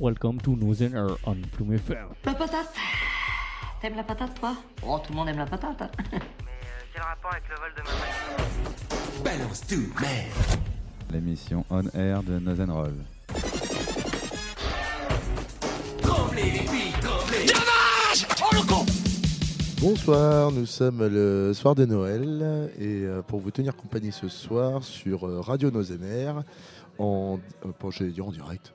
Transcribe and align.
welcome 0.00 0.38
to 0.40 0.56
Nozen 0.56 0.94
Air 0.94 1.16
on 1.24 1.36
Plume 1.52 1.74
FM. 1.74 2.08
La 2.24 2.34
patate 2.34 2.74
T'aimes 3.80 3.94
la 3.96 4.02
patate, 4.02 4.34
toi? 4.40 4.56
Oh, 4.84 4.98
tout 5.04 5.12
le 5.12 5.16
monde 5.18 5.28
aime 5.28 5.38
la 5.38 5.46
patate. 5.46 5.80
hein. 5.82 5.90
Mais 6.12 6.18
euh, 6.18 6.20
quel 6.92 7.02
rapport 7.02 7.30
avec 7.30 7.44
le 7.48 7.54
vol 7.56 7.72
de 7.76 7.82
ma 7.82 7.90
machine 9.70 10.58
L'émission 11.12 11.64
On 11.70 11.86
Air 11.96 12.22
de 12.24 12.38
Nozen 12.40 12.70
Roll. 12.70 12.94
Bonsoir, 19.80 20.50
nous 20.52 20.66
sommes 20.66 21.06
le 21.06 21.52
soir 21.54 21.74
de 21.74 21.84
Noël 21.84 22.70
et 22.78 23.04
euh, 23.04 23.22
pour 23.22 23.40
vous 23.40 23.50
tenir 23.50 23.74
compagnie 23.76 24.12
ce 24.12 24.28
soir 24.28 24.82
sur 24.82 25.26
euh, 25.26 25.40
Radio 25.40 25.70
Nozener, 25.70 26.32
en, 26.98 27.38
euh, 27.64 27.68
bon, 27.80 27.90
dire 27.90 28.26
en 28.26 28.32
direct, 28.32 28.72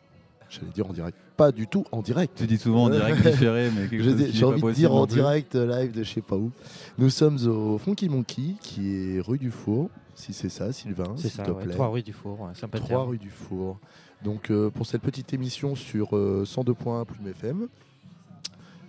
j'allais 0.59 0.71
dire 0.71 0.87
en 0.89 0.93
direct, 0.93 1.17
pas 1.37 1.51
du 1.51 1.67
tout 1.67 1.83
en 1.91 2.01
direct. 2.01 2.33
Tu 2.37 2.47
dis 2.47 2.57
souvent 2.57 2.85
en 2.85 2.89
direct 2.89 3.17
différé, 3.27 3.69
mais 3.75 3.87
quelque 3.87 4.03
J'ai 4.03 4.31
chose 4.33 4.43
envie 4.53 4.61
pas 4.61 4.67
de 4.69 4.73
dire 4.73 4.93
en 4.93 5.05
plus. 5.07 5.15
direct 5.15 5.55
euh, 5.55 5.65
live 5.81 5.91
de 5.91 6.03
je 6.03 6.09
sais 6.13 6.21
pas 6.21 6.35
où. 6.35 6.51
Nous 6.97 7.09
sommes 7.09 7.37
au 7.47 7.77
Funky 7.77 8.09
Monkey 8.09 8.55
qui 8.61 8.95
est 9.17 9.19
rue 9.21 9.37
du 9.37 9.51
Four, 9.51 9.89
si 10.15 10.33
c'est 10.33 10.49
ça 10.49 10.71
Sylvain, 10.71 11.13
C'est 11.15 11.23
s'il 11.29 11.31
ça, 11.31 11.43
te 11.43 11.51
ouais, 11.51 11.63
plaît. 11.63 11.73
3 11.73 11.87
rue 11.89 12.03
du 12.03 12.13
Four, 12.13 12.41
ouais, 12.41 12.49
sympathique. 12.53 12.87
3 12.89 13.03
rue 13.05 13.17
du 13.17 13.29
Four. 13.29 13.79
Donc 14.23 14.51
euh, 14.51 14.69
pour 14.69 14.85
cette 14.85 15.01
petite 15.01 15.33
émission 15.33 15.75
sur 15.75 16.15
euh, 16.15 16.43
102.1 16.45 17.05
Plume 17.05 17.27
FM, 17.27 17.67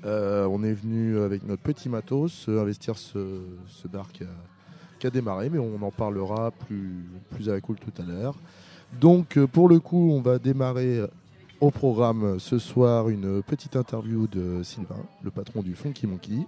euh, 0.05 0.47
on 0.51 0.63
est 0.63 0.73
venu 0.75 1.19
avec 1.21 1.45
notre 1.47 1.63
petit 1.63 1.89
matos 1.89 2.47
euh, 2.49 2.61
investir 2.61 2.99
ce, 2.99 3.41
ce 3.67 3.89
bar 3.89 4.13
qui 4.13 4.23
a, 4.25 4.27
qui 4.99 5.07
a 5.07 5.11
démarré, 5.11 5.49
mais 5.49 5.59
on 5.59 5.81
en 5.83 5.91
parlera 5.91 6.51
plus, 6.51 7.05
plus 7.31 7.49
à 7.49 7.53
la 7.55 7.61
cool 7.61 7.77
tout 7.79 8.03
à 8.03 8.05
l'heure. 8.05 8.35
Donc 9.01 9.39
euh, 9.39 9.47
pour 9.47 9.69
le 9.69 9.81
coup, 9.81 10.11
on 10.13 10.21
va 10.21 10.39
démarrer 10.39 11.01
au 11.61 11.71
programme 11.71 12.39
ce 12.39 12.59
soir 12.59 13.09
une 13.09 13.43
petite 13.43 13.77
interview 13.77 14.27
de 14.27 14.63
Sylvain, 14.63 15.05
le 15.23 15.31
patron 15.31 15.63
du 15.63 15.75
Funky 15.75 16.07
Monkey. 16.07 16.47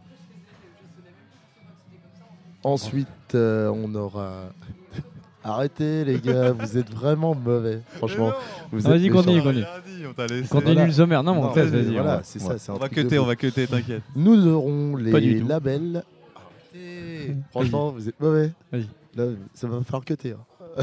Ensuite, 2.64 3.06
euh, 3.34 3.69
on 3.75 3.94
aura. 3.94 4.50
Arrêtez 5.44 6.05
les 6.05 6.19
gars, 6.19 6.50
vous 6.50 6.77
êtes 6.77 6.91
vraiment 6.92 7.33
mauvais, 7.36 7.81
franchement. 7.94 8.33
Vous 8.72 8.89
Ah, 8.89 8.91
êtes 8.94 9.00
vas-y, 9.00 9.11
continue, 9.11 9.36
méchants. 9.36 9.44
continue. 9.84 10.06
On 10.08 10.12
t'a 10.12 10.27
laissé. 10.27 10.48
Continue 10.48 10.72
Voilà. 10.75 10.86
le 10.89 10.92
sommaire. 10.92 11.22
Non, 11.22 11.34
mais 11.36 11.41
Non, 11.42 11.47
en 11.47 11.53
fait, 11.53 11.64
mais 11.66 11.83
vas-y. 11.83 11.92
voilà, 11.94 12.00
on 12.03 12.16
va- 12.16 12.22
c'est 12.25 12.42
on 12.42 12.48
ça, 12.48 12.59
c'est 12.59 12.72
un 12.72 12.75
On 12.75 12.78
va 12.78 12.86
truc 12.86 12.98
de 12.98 13.03
cutter, 13.05 13.16
fou. 13.16 13.22
on 13.22 13.27
va 13.27 13.36
cutter, 13.36 13.66
t'inquiète. 13.69 14.03
Nous 14.16 14.47
aurons 14.48 14.92
Pas 15.12 15.20
du 15.20 15.34
les 15.34 15.41
tout. 15.41 15.47
labels. 15.47 16.03
Arrêtez. 16.34 17.36
Franchement, 17.53 17.91
vous 17.92 18.09
êtes 18.09 18.19
mauvais. 18.20 18.50
Vas-y. 18.72 18.88
Là, 19.14 19.25
ça 19.55 19.69
va 19.69 19.77
me 19.78 19.84
faire 19.84 20.05
cuter. 20.05 20.33
hein. 20.33 20.83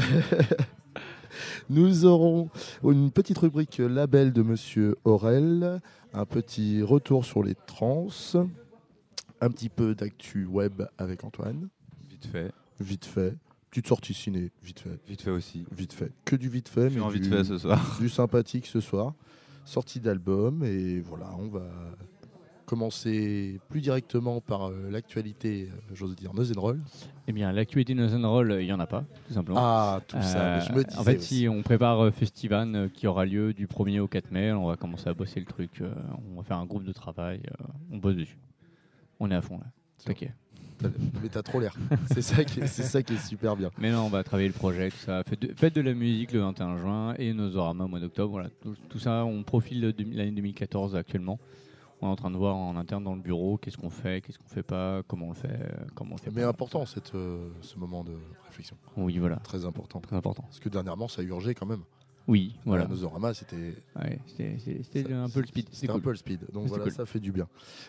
Nous 1.70 2.04
aurons 2.04 2.50
une 2.82 3.10
petite 3.10 3.38
rubrique 3.38 3.78
label 3.78 4.32
de 4.32 4.42
Monsieur 4.42 4.96
Aurel, 5.04 5.80
un 6.12 6.26
petit 6.26 6.82
retour 6.82 7.24
sur 7.24 7.42
les 7.42 7.54
trans, 7.54 8.08
un 9.40 9.50
petit 9.50 9.68
peu 9.68 9.94
d'actu 9.94 10.46
web 10.46 10.82
avec 10.98 11.24
Antoine, 11.24 11.68
Vite 12.08 12.26
fait, 12.26 12.52
vite 12.80 13.04
fait, 13.04 13.36
petite 13.70 13.88
sortie 13.88 14.14
ciné, 14.14 14.50
vite 14.62 14.80
fait, 14.80 14.98
vite 15.06 15.22
fait 15.22 15.30
aussi. 15.30 15.64
vite 15.72 15.92
fait, 15.92 16.10
que 16.24 16.36
du 16.36 16.48
vite 16.48 16.68
fait, 16.68 16.90
mais 16.90 17.18
du, 17.18 17.24
ce 17.44 17.58
soir. 17.58 17.98
du 18.00 18.08
sympathique 18.08 18.66
ce 18.66 18.80
soir, 18.80 19.14
sortie 19.64 20.00
d'album 20.00 20.64
et 20.64 21.00
voilà, 21.00 21.30
on 21.38 21.48
va 21.48 21.68
commencer 22.66 23.60
plus 23.68 23.80
directement 23.80 24.40
par 24.40 24.68
euh, 24.68 24.88
l'actualité, 24.90 25.68
euh, 25.72 25.94
j'ose 25.94 26.14
dire, 26.16 26.32
Roll. 26.56 26.80
Eh 27.28 27.32
bien, 27.32 27.52
l'actualité 27.52 27.94
Nozen 27.94 28.24
Roll, 28.26 28.56
il 28.60 28.66
n'y 28.66 28.72
en 28.72 28.80
a 28.80 28.86
pas, 28.86 29.04
tout 29.26 29.34
simplement. 29.34 29.58
Ah, 29.60 30.00
tout 30.06 30.16
ça, 30.20 30.60
je 30.60 30.72
me 30.72 30.78
Euh, 30.78 30.82
disais 30.84 30.98
en 30.98 31.04
fait, 31.04 31.16
aussi. 31.16 31.34
si 31.40 31.48
on 31.48 31.62
prépare 31.62 32.00
euh, 32.04 32.10
Festival 32.10 32.74
euh, 32.74 32.88
qui 32.88 33.06
aura 33.06 33.24
lieu 33.26 33.52
du 33.52 33.66
1er 33.66 34.00
au 34.00 34.08
4 34.08 34.30
mai, 34.30 34.52
on 34.52 34.66
va 34.66 34.76
commencer 34.76 35.08
à 35.08 35.14
bosser 35.14 35.40
le 35.40 35.46
truc. 35.46 35.80
euh, 35.80 35.92
on 36.32 36.36
va 36.36 36.42
faire 36.44 36.58
un 36.58 36.66
groupe 36.66 36.84
de 36.84 36.92
travail. 36.92 37.40
euh, 37.60 37.64
on 37.92 37.98
bosse 37.98 38.16
dessus. 38.16 38.38
On 39.20 39.30
est 39.30 39.34
à 39.34 39.42
fond 39.42 39.58
là. 39.58 39.66
C'est 39.98 40.10
Ok. 40.10 40.28
Mais 41.22 41.28
t'as 41.30 41.42
trop 41.42 41.60
l'air. 41.60 41.74
C'est 42.12 42.20
ça, 42.20 42.44
qui 42.44 42.60
est- 42.60 42.66
c'est 42.66 42.82
ça 42.82 43.02
qui 43.02 43.14
est 43.14 43.26
super 43.26 43.56
bien. 43.56 43.70
Mais 43.78 43.90
non, 43.90 44.00
on 44.02 44.08
va 44.08 44.22
travailler 44.24 44.48
le 44.48 44.54
projet, 44.54 44.90
tout 44.90 44.96
ça. 44.98 45.22
Faites 45.26 45.40
de, 45.40 45.54
faites 45.54 45.74
de 45.74 45.80
la 45.80 45.94
musique 45.94 46.32
le 46.32 46.40
21 46.40 46.76
juin 46.76 47.14
et 47.16 47.32
Nosorama 47.32 47.84
au 47.84 47.88
mois 47.88 48.00
d'octobre. 48.00 48.32
Voilà, 48.32 48.48
tout, 48.60 48.74
tout 48.90 48.98
ça, 48.98 49.24
on 49.24 49.44
profile 49.44 49.94
l'année 50.12 50.32
2014 50.32 50.94
actuellement. 50.96 51.38
On 52.02 52.08
est 52.08 52.10
en 52.10 52.16
train 52.16 52.30
de 52.30 52.36
voir 52.36 52.56
en 52.56 52.76
interne 52.76 53.04
dans 53.04 53.14
le 53.14 53.20
bureau 53.22 53.56
qu'est-ce 53.56 53.76
qu'on 53.78 53.88
fait, 53.90 54.20
qu'est-ce 54.20 54.38
qu'on 54.38 54.48
fait 54.48 54.62
pas, 54.62 55.02
comment 55.06 55.26
on 55.26 55.30
le 55.30 55.34
fait, 55.34 55.48
euh, 55.48 55.84
comment 55.94 56.12
on 56.12 56.16
le 56.16 56.20
fait. 56.20 56.30
Mais 56.34 56.42
pas. 56.42 56.48
important, 56.48 56.84
cette, 56.86 57.14
euh, 57.14 57.48
ce 57.62 57.78
moment 57.78 58.04
de 58.04 58.12
réflexion. 58.46 58.76
Oui, 58.96 59.16
voilà, 59.18 59.36
Très 59.36 59.64
important. 59.64 60.00
très 60.00 60.16
important. 60.16 60.42
Parce 60.42 60.60
que 60.60 60.68
dernièrement, 60.68 61.08
ça 61.08 61.22
a 61.22 61.24
urgé 61.24 61.54
quand 61.54 61.66
même. 61.66 61.82
Oui, 62.26 62.56
voilà. 62.64 62.84
À 62.84 62.88
Nosorama, 62.88 63.34
c'était 63.34 63.74
Ouais, 63.96 64.18
c'était- 64.26 65.12
un 65.12 65.28
peu 65.28 65.40
le 65.40 65.46
speed. 65.46 65.66
C'était 65.72 65.88
cool. 65.88 65.96
un 65.96 66.00
peu 66.00 66.10
le 66.10 66.16
speed. 66.16 66.40
Donc 66.54 66.66
voilà, 66.68 66.84
cool. 66.84 66.92
ça 66.92 67.04
fait 67.04 67.20
du 67.20 67.32
bien. 67.32 67.46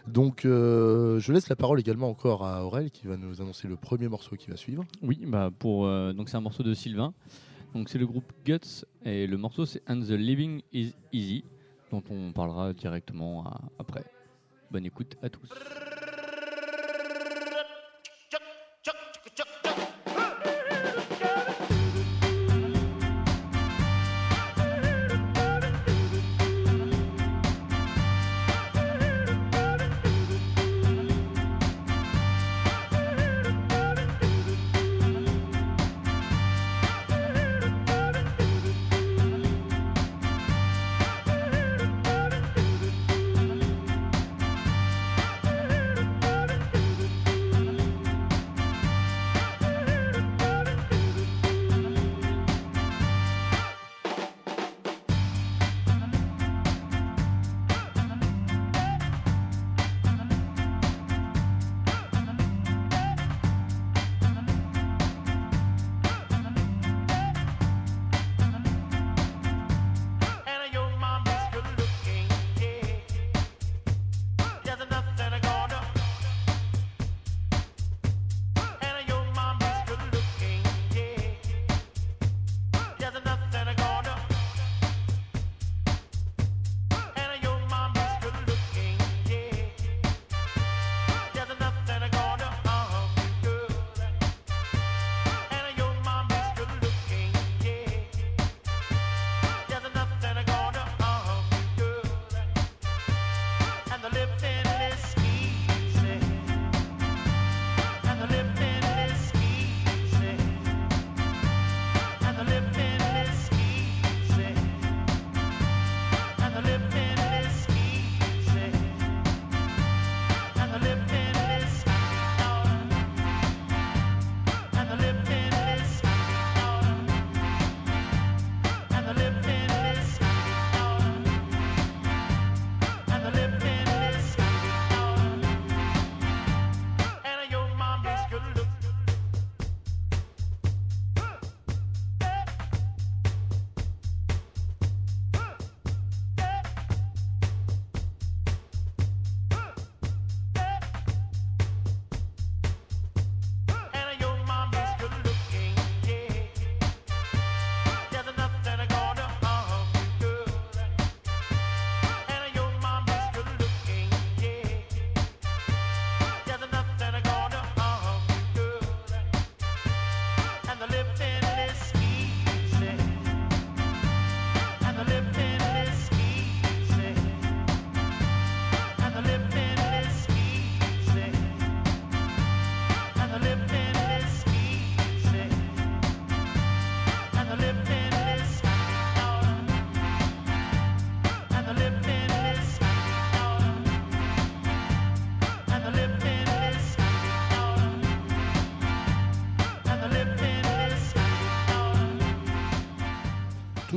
Donc 0.07 0.44
euh, 0.44 1.19
je 1.19 1.31
laisse 1.31 1.47
la 1.47 1.55
parole 1.55 1.79
également 1.79 2.09
encore 2.09 2.45
à 2.45 2.65
Aurel 2.65 2.91
qui 2.91 3.07
va 3.07 3.15
nous 3.15 3.41
annoncer 3.41 3.69
le 3.69 3.77
premier 3.77 4.09
morceau 4.09 4.35
qui 4.35 4.49
va 4.49 4.57
suivre. 4.57 4.83
Oui, 5.01 5.21
bah 5.25 5.51
pour 5.57 5.85
euh, 5.85 6.11
donc 6.11 6.27
c'est 6.27 6.35
un 6.35 6.41
morceau 6.41 6.63
de 6.63 6.73
Sylvain. 6.73 7.13
Donc 7.73 7.88
c'est 7.88 7.97
le 7.97 8.05
groupe 8.07 8.29
Guts 8.45 8.83
et 9.05 9.25
le 9.25 9.38
morceau 9.38 9.65
c'est 9.65 9.81
And 9.89 10.01
the 10.01 10.09
Living 10.11 10.61
is 10.73 10.94
Easy 11.13 11.45
dont 11.91 12.03
on 12.09 12.31
parlera 12.31 12.73
directement 12.73 13.46
à- 13.46 13.62
après. 13.79 14.03
Bonne 14.72 14.85
écoute 14.85 15.16
à 15.22 15.29
tous. 15.29 15.50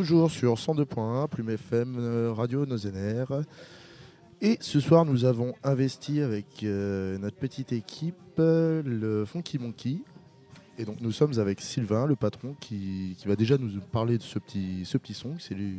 Toujours 0.09 0.31
sur 0.31 0.55
102.1, 0.55 1.29
Plume 1.29 1.51
FM, 1.51 1.97
euh, 1.99 2.33
Radio 2.33 2.65
Nozener. 2.65 3.27
Et 4.41 4.57
ce 4.63 4.81
soir, 4.81 5.05
nous 5.05 5.27
avons 5.27 5.53
investi 5.63 6.23
avec 6.23 6.63
euh, 6.63 7.19
notre 7.19 7.37
petite 7.37 7.75
équipe 7.75 8.17
euh, 8.39 8.83
le 8.87 9.27
Funky 9.27 9.59
Monkey. 9.59 9.99
Et 10.79 10.87
donc, 10.87 11.03
nous 11.03 11.13
sommes 11.13 11.39
avec 11.39 11.61
Sylvain, 11.61 12.07
le 12.07 12.17
patron, 12.17 12.57
qui, 12.59 13.17
qui 13.19 13.29
va 13.29 13.37
déjà 13.37 13.59
nous 13.59 13.69
parler 13.93 14.17
de 14.17 14.23
ce 14.23 14.39
petit, 14.39 14.87
ce 14.87 14.97
petit 14.97 15.13
son 15.13 15.35
c'est 15.39 15.53
lui 15.53 15.77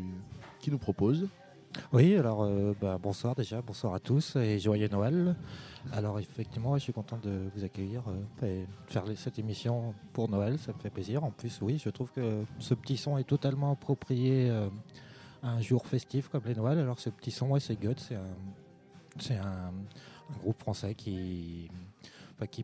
qui 0.60 0.70
nous 0.70 0.78
propose. 0.78 1.28
Oui, 1.92 2.16
alors 2.16 2.48
bah, 2.80 3.00
bonsoir 3.02 3.34
déjà, 3.34 3.64
bonsoir 3.64 3.96
à 3.96 4.00
tous 4.00 4.36
et 4.36 4.60
joyeux 4.60 4.90
Noël. 4.90 5.36
Alors 5.94 6.20
effectivement, 6.20 6.78
je 6.78 6.84
suis 6.84 6.94
content 6.94 7.18
de 7.18 7.50
vous 7.56 7.64
accueillir 7.64 8.04
euh, 8.08 8.46
et 8.46 8.66
de 8.66 8.92
faire 8.92 9.04
cette 9.16 9.40
émission 9.40 9.94
pour 10.14 10.30
Noël, 10.30 10.60
ça 10.60 10.74
me 10.74 10.80
fait 10.80 10.90
plaisir. 10.90 11.24
En 11.24 11.32
plus, 11.32 11.60
oui, 11.62 11.82
je 11.84 11.90
trouve 11.90 12.12
que 12.12 12.44
ce 12.60 12.74
petit 12.74 12.98
son 12.98 13.18
est 13.18 13.24
totalement 13.24 13.72
approprié 13.72 14.50
euh, 14.50 14.70
à 15.42 15.52
un 15.52 15.62
jour 15.62 15.86
festif 15.88 16.28
comme 16.28 16.44
les 16.46 16.56
Noëls. 16.56 16.80
Alors 16.80 17.00
ce 17.00 17.10
petit 17.10 17.32
son, 17.32 17.58
c'est 17.60 17.80
Gut, 17.80 17.96
c'est 19.20 19.38
un, 19.38 19.72
groupe 20.42 20.60
français 20.60 20.94
qui, 20.94 21.72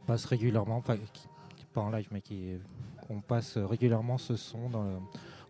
passe 0.06 0.26
régulièrement, 0.26 0.82
pas 0.82 0.96
en 1.82 1.90
live, 1.90 2.08
mais 2.12 2.22
qui 2.22 2.52
on 3.10 3.22
passe 3.22 3.58
régulièrement 3.58 4.18
ce 4.20 4.36
son 4.36 4.70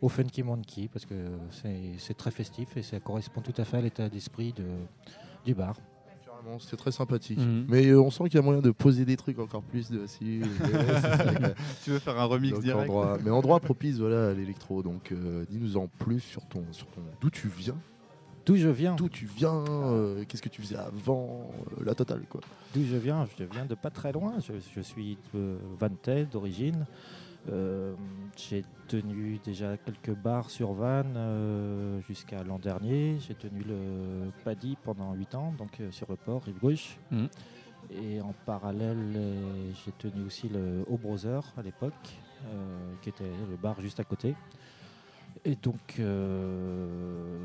au 0.02 0.08
Funky 0.08 0.44
Monkey 0.44 0.90
parce 0.92 1.06
que 1.06 1.38
c'est 1.98 2.14
très 2.16 2.32
festif 2.32 2.78
et 2.78 2.84
ça 2.84 3.00
correspond 3.02 3.42
tout 3.42 3.54
à 3.58 3.66
fait 3.66 3.78
à 3.78 3.82
l'état 3.82 4.08
d'esprit 4.08 4.54
de, 4.54 4.66
du 5.44 5.54
bar. 5.54 5.76
Carrément, 6.46 6.60
c'était 6.60 6.78
très 6.78 6.92
sympathique. 6.92 7.40
Mhm. 7.40 7.66
Mais 7.68 7.88
euh, 7.88 8.00
on 8.02 8.12
sent 8.12 8.26
qu'il 8.26 8.36
y 8.36 8.38
a 8.38 8.42
moyen 8.42 8.62
de 8.62 8.72
poser 8.72 9.06
des 9.06 9.18
trucs 9.18 9.40
encore 9.40 9.64
plus 9.64 9.90
dessus. 9.90 10.44
Ouais. 10.44 11.54
Tu 11.84 11.92
veux 11.92 12.00
faire 12.00 12.20
un 12.20 12.26
remix 12.26 12.54
Donc, 12.54 12.64
direct 12.64 12.90
endroit- 12.90 13.18
mais 13.24 13.32
endroit 13.32 13.60
propice 13.60 13.98
voilà, 14.00 14.30
à 14.30 14.34
l'électro. 14.34 14.84
Donc 14.84 15.12
euh, 15.12 15.46
dis-nous 15.50 15.78
en 15.78 15.88
plus 15.88 16.20
sur 16.20 16.46
ton, 16.48 16.64
sur 16.72 16.88
ton 16.88 17.02
d'où 17.22 17.30
tu 17.30 17.48
viens, 17.48 17.76
D'où 18.46 18.56
je 18.58 18.68
viens 18.70 18.96
d'où 18.96 19.10
tu 19.10 19.26
viens, 19.26 19.64
euh, 19.70 20.24
qu'est-ce 20.28 20.42
que 20.44 20.50
tu 20.50 20.62
faisais 20.62 20.76
avant, 20.76 21.50
euh, 21.80 21.84
la 21.84 21.96
totale 21.96 22.22
quoi. 22.30 22.42
D'où 22.76 22.84
je 22.86 22.96
viens? 22.96 23.28
Je 23.40 23.44
viens 23.44 23.66
de 23.66 23.74
pas 23.74 23.90
très 23.90 24.12
loin. 24.12 24.36
Je, 24.40 24.54
je 24.76 24.82
suis 24.82 25.18
de 25.34 25.56
Vannes 25.80 25.96
d'origine. 26.32 26.86
Euh, 27.52 27.94
j'ai 28.36 28.64
tenu 28.88 29.40
déjà 29.44 29.78
quelques 29.78 30.16
bars 30.16 30.50
sur 30.50 30.74
Vannes 30.74 31.14
euh, 31.16 32.02
jusqu'à 32.08 32.44
l'an 32.44 32.60
dernier. 32.60 33.18
J'ai 33.20 33.36
tenu 33.36 33.62
le 33.62 34.32
Paddy 34.44 34.78
pendant 34.84 35.14
8 35.14 35.36
ans, 35.36 35.54
donc 35.58 35.80
euh, 35.80 35.92
sur 35.92 36.08
le 36.10 36.16
port, 36.16 36.44
rive 36.44 36.60
gauche. 36.60 36.98
Mhm. 37.12 37.30
Et 37.92 38.20
en 38.20 38.34
parallèle, 38.48 39.14
j'ai 39.86 39.92
tenu 39.92 40.26
aussi 40.26 40.50
le 40.50 40.84
Haut 40.90 40.98
Brother 40.98 41.44
à 41.56 41.62
l'époque, 41.62 41.94
euh, 42.48 42.94
qui 43.02 43.10
était 43.10 43.24
le 43.48 43.58
bar 43.58 43.80
juste 43.80 44.00
à 44.00 44.04
côté. 44.04 44.36
Et 45.44 45.56
donc, 45.56 45.98
euh, 46.00 47.38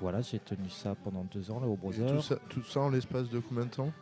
voilà, 0.00 0.20
j'ai 0.20 0.38
tenu 0.38 0.70
ça 0.70 0.94
pendant 0.94 1.24
deux 1.24 1.50
ans, 1.50 1.58
le 1.58 1.66
Haut 1.66 1.76
Brother. 1.76 2.14
Tout 2.14 2.22
ça, 2.22 2.36
tout 2.48 2.62
ça 2.62 2.80
en 2.80 2.90
l'espace 2.90 3.28
de 3.28 3.40
combien 3.40 3.64
de 3.64 3.70
temps? 3.70 3.92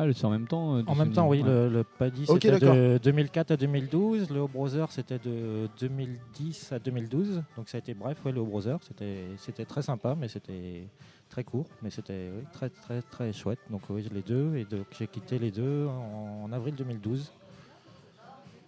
Ah, 0.00 0.04
c'est 0.14 0.24
en 0.24 0.30
même 0.30 0.46
temps 0.46 0.76
euh, 0.76 0.82
En 0.86 0.94
même 0.94 1.12
temps, 1.12 1.26
oui, 1.28 1.42
ouais. 1.42 1.48
le, 1.48 1.68
le 1.68 1.82
PADI 1.82 2.24
Ok, 2.28 2.38
c'était 2.42 2.60
de 2.60 3.00
2004 3.02 3.50
à 3.50 3.56
2012, 3.56 4.30
le 4.30 4.46
Brother 4.46 4.92
c'était 4.92 5.18
de 5.18 5.68
2010 5.80 6.70
à 6.72 6.78
2012, 6.78 7.42
donc 7.56 7.68
ça 7.68 7.78
a 7.78 7.80
été 7.80 7.94
bref, 7.94 8.16
ouais, 8.24 8.30
le 8.30 8.40
Haut 8.40 8.46
Brother 8.46 8.78
c'était 8.86 9.24
c'était 9.38 9.64
très 9.64 9.82
sympa, 9.82 10.14
mais 10.16 10.28
c'était 10.28 10.86
très 11.28 11.42
court, 11.42 11.66
mais 11.82 11.90
c'était 11.90 12.30
oui, 12.32 12.44
très 12.52 12.70
très 12.70 13.02
très 13.02 13.32
chouette. 13.32 13.58
Donc 13.70 13.82
oui, 13.90 14.06
les 14.12 14.22
deux, 14.22 14.54
et 14.56 14.64
donc 14.64 14.86
j'ai 14.96 15.08
quitté 15.08 15.38
les 15.40 15.50
deux 15.50 15.86
en, 15.88 16.44
en 16.44 16.52
avril 16.52 16.76
2012. 16.76 17.32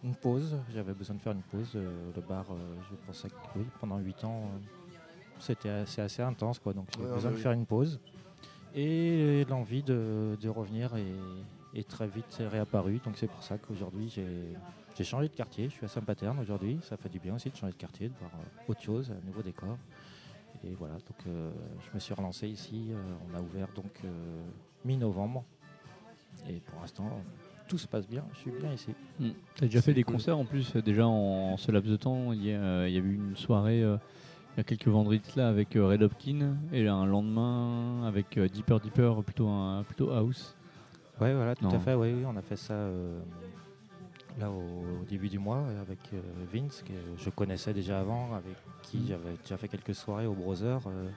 Une 0.03 0.15
pause, 0.15 0.56
j'avais 0.75 0.94
besoin 0.94 1.15
de 1.15 1.21
faire 1.21 1.33
une 1.35 1.43
pause. 1.43 1.73
euh, 1.76 2.11
le 2.17 2.23
bar, 2.23 2.47
euh, 2.50 2.55
je 2.91 2.97
pensais 3.06 3.29
que 3.29 3.35
oui, 3.59 3.65
pendant 3.79 3.99
8 3.99 4.25
ans, 4.25 4.41
euh, 4.47 4.59
c'était 5.38 5.69
assez, 5.69 6.00
assez 6.00 6.23
intense, 6.23 6.59
quoi, 6.59 6.73
donc 6.73 6.87
j'ai 6.97 7.03
Ouais, 7.05 7.12
besoin 7.12 7.29
ouais, 7.31 7.31
de 7.31 7.37
oui. 7.37 7.43
faire 7.43 7.53
une 7.53 7.67
pause. 7.67 8.00
Et 8.75 9.44
l'envie 9.49 9.82
de, 9.82 10.37
de 10.40 10.49
revenir 10.49 10.94
est, 10.96 11.78
est 11.78 11.88
très 11.88 12.06
vite 12.06 12.40
réapparue. 12.50 13.00
Donc 13.05 13.17
c'est 13.17 13.26
pour 13.28 13.43
ça 13.43 13.58
qu'aujourd'hui 13.58 14.08
j'ai 14.96 15.05
changé 15.05 15.28
de 15.28 15.34
quartier. 15.34 15.69
Je 15.69 15.75
suis 15.75 15.84
à 15.84 15.88
Saint-Paterne 15.88 16.38
aujourd'hui. 16.38 16.78
Ça 16.82 16.96
fait 16.96 17.08
du 17.08 17.19
bien 17.19 17.34
aussi 17.34 17.50
de 17.50 17.56
changer 17.56 17.72
de 17.72 17.78
quartier, 17.78 18.08
de 18.08 18.14
voir 18.20 18.31
euh, 18.34 18.70
autre 18.72 18.82
chose, 18.82 19.11
un 19.11 19.26
nouveau 19.26 19.43
décor. 19.43 19.76
Et 20.64 20.75
voilà, 20.78 20.94
donc 20.94 21.26
euh, 21.26 21.50
je 21.81 21.94
me 21.94 22.00
suis 22.00 22.12
relancé 22.12 22.46
ici. 22.49 22.88
Euh, 22.90 22.96
on 23.31 23.38
a 23.38 23.40
ouvert 23.40 23.69
donc 23.75 23.93
euh, 24.05 24.08
mi-novembre. 24.84 25.43
Et 26.49 26.61
pour 26.61 26.81
l'instant, 26.81 27.11
tout 27.66 27.78
se 27.78 27.87
passe 27.87 28.06
bien. 28.06 28.25
Je 28.34 28.38
suis 28.38 28.50
bien 28.50 28.73
ici. 28.73 28.90
Mm. 29.19 29.31
T'as 29.56 29.66
déjà 29.66 29.81
fait 29.82 29.94
des 29.94 30.05
cool. 30.05 30.14
concerts 30.16 30.38
en 30.38 30.44
plus, 30.44 30.76
déjà 30.76 31.06
en, 31.06 31.52
en 31.52 31.56
ce 31.56 31.73
laps 31.73 31.90
de 31.90 31.96
temps? 31.96 32.32
Il 32.32 32.44
y, 32.44 32.52
a, 32.52 32.87
il 32.87 32.94
y 32.94 32.96
a 32.99 33.00
eu 33.00 33.14
une 33.14 33.37
soirée 33.37 33.82
euh, 33.82 33.96
il 34.55 34.58
y 34.58 34.61
a 34.61 34.64
quelques 34.64 34.88
vendredis 34.88 35.32
là 35.37 35.49
avec 35.49 35.76
euh, 35.76 35.87
Red 35.87 36.02
Hopkin 36.02 36.57
et 36.73 36.87
un 36.88 37.07
lendemain 37.07 38.04
avec 38.07 38.37
euh, 38.37 38.49
Deeper 38.49 38.80
Deeper, 38.80 39.23
plutôt, 39.23 39.49
un, 39.49 39.85
plutôt 39.85 40.11
house. 40.11 40.54
Ouais, 41.21 41.35
voilà, 41.35 41.54
tout 41.54 41.64
Non. 41.64 41.71
à 41.76 41.78
fait. 41.78 41.95
Oui, 41.95 42.12
oui, 42.14 42.25
on 42.26 42.37
a 42.37 42.42
fait 42.42 42.57
ça 42.57 42.75
euh, 42.75 43.21
là 44.38 44.50
au, 44.50 45.02
au 45.02 45.04
début 45.09 45.28
du 45.28 45.38
mois 45.38 45.64
avec 45.80 45.99
euh, 46.12 46.21
Vince, 46.52 46.83
que 46.83 46.92
je 47.16 47.30
connaissais 47.30 47.73
déjà 47.75 48.00
avant, 48.00 48.35
avec 48.35 48.54
qui 48.83 48.99
Mm. 48.99 49.07
j'avais 49.09 49.37
déjà 49.42 49.57
fait 49.57 49.69
quelques 49.69 49.95
soirées 49.95 50.26
au 50.26 50.35
Brother. 50.35 50.80
euh, 50.87 51.09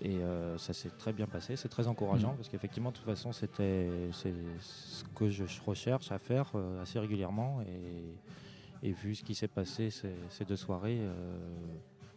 et 0.00 0.20
ça 0.58 0.72
s'est 0.72 0.90
très 0.96 1.12
bien 1.12 1.26
passé, 1.26 1.56
c'est 1.56 1.68
très 1.68 1.88
encourageant 1.88 2.32
Mm. 2.34 2.36
parce 2.36 2.48
qu'effectivement, 2.48 2.90
de 2.92 2.96
toute 2.96 3.04
façon, 3.04 3.32
c'était 3.32 4.08
c'est 4.12 4.32
ce 4.60 5.02
que 5.16 5.28
je 5.28 5.42
recherche 5.66 6.12
à 6.12 6.18
faire 6.20 6.52
assez 6.80 7.00
régulièrement. 7.00 7.60
Et, 7.62 8.88
et 8.88 8.92
vu 8.92 9.16
ce 9.16 9.24
qui 9.24 9.34
s'est 9.34 9.48
passé 9.48 9.90
ces, 9.90 10.14
ces 10.30 10.44
deux 10.44 10.54
soirées, 10.54 11.00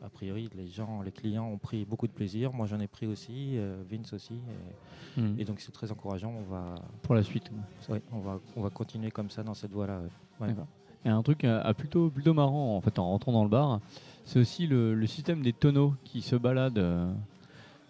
a 0.04 0.10
priori, 0.10 0.50
les 0.56 0.68
gens, 0.68 1.02
les 1.02 1.12
clients 1.12 1.46
ont 1.48 1.58
pris 1.58 1.86
beaucoup 1.86 2.08
de 2.08 2.12
plaisir. 2.12 2.54
Moi, 2.54 2.66
j'en 2.66 2.80
ai 2.80 2.88
pris 2.88 3.06
aussi, 3.08 3.58
euh, 3.58 3.82
Vince 3.90 4.14
aussi. 4.14 4.34
Et, 4.36 5.20
Mm. 5.22 5.36
et 5.40 5.44
donc, 5.46 5.60
c'est 5.60 5.72
très 5.74 5.92
encourageant. 5.92 6.32
On 6.32 6.44
va, 6.50 6.76
Pour 7.02 7.16
la 7.16 7.24
suite. 7.24 7.52
Ouais, 7.90 8.02
on 8.14 8.20
va, 8.20 8.40
on 8.56 8.62
va 8.62 8.70
continuer 8.70 9.12
comme 9.12 9.30
ça 9.30 9.44
dans 9.44 9.54
cette 9.54 9.72
voie-là. 9.72 10.02
ouais. 10.40 10.56
Et 11.04 11.10
un 11.10 11.22
truc 11.22 11.44
euh, 11.44 11.74
plutôt, 11.74 12.10
plutôt 12.10 12.34
marrant 12.34 12.78
en 12.78 12.82
fait 12.82 12.98
en 13.00 13.08
rentrant 13.10 13.32
dans 13.32 13.44
le 13.44 13.50
bar, 13.50 13.80
c'est 14.24 14.40
aussi 14.40 14.68
le, 14.68 14.94
le 14.94 15.08
système 15.08 15.42
des 15.42 15.52
tonneaux 15.52 15.96
qui 16.04 16.22
se 16.22 16.36
baladent 16.36 16.78
euh, 16.78 17.12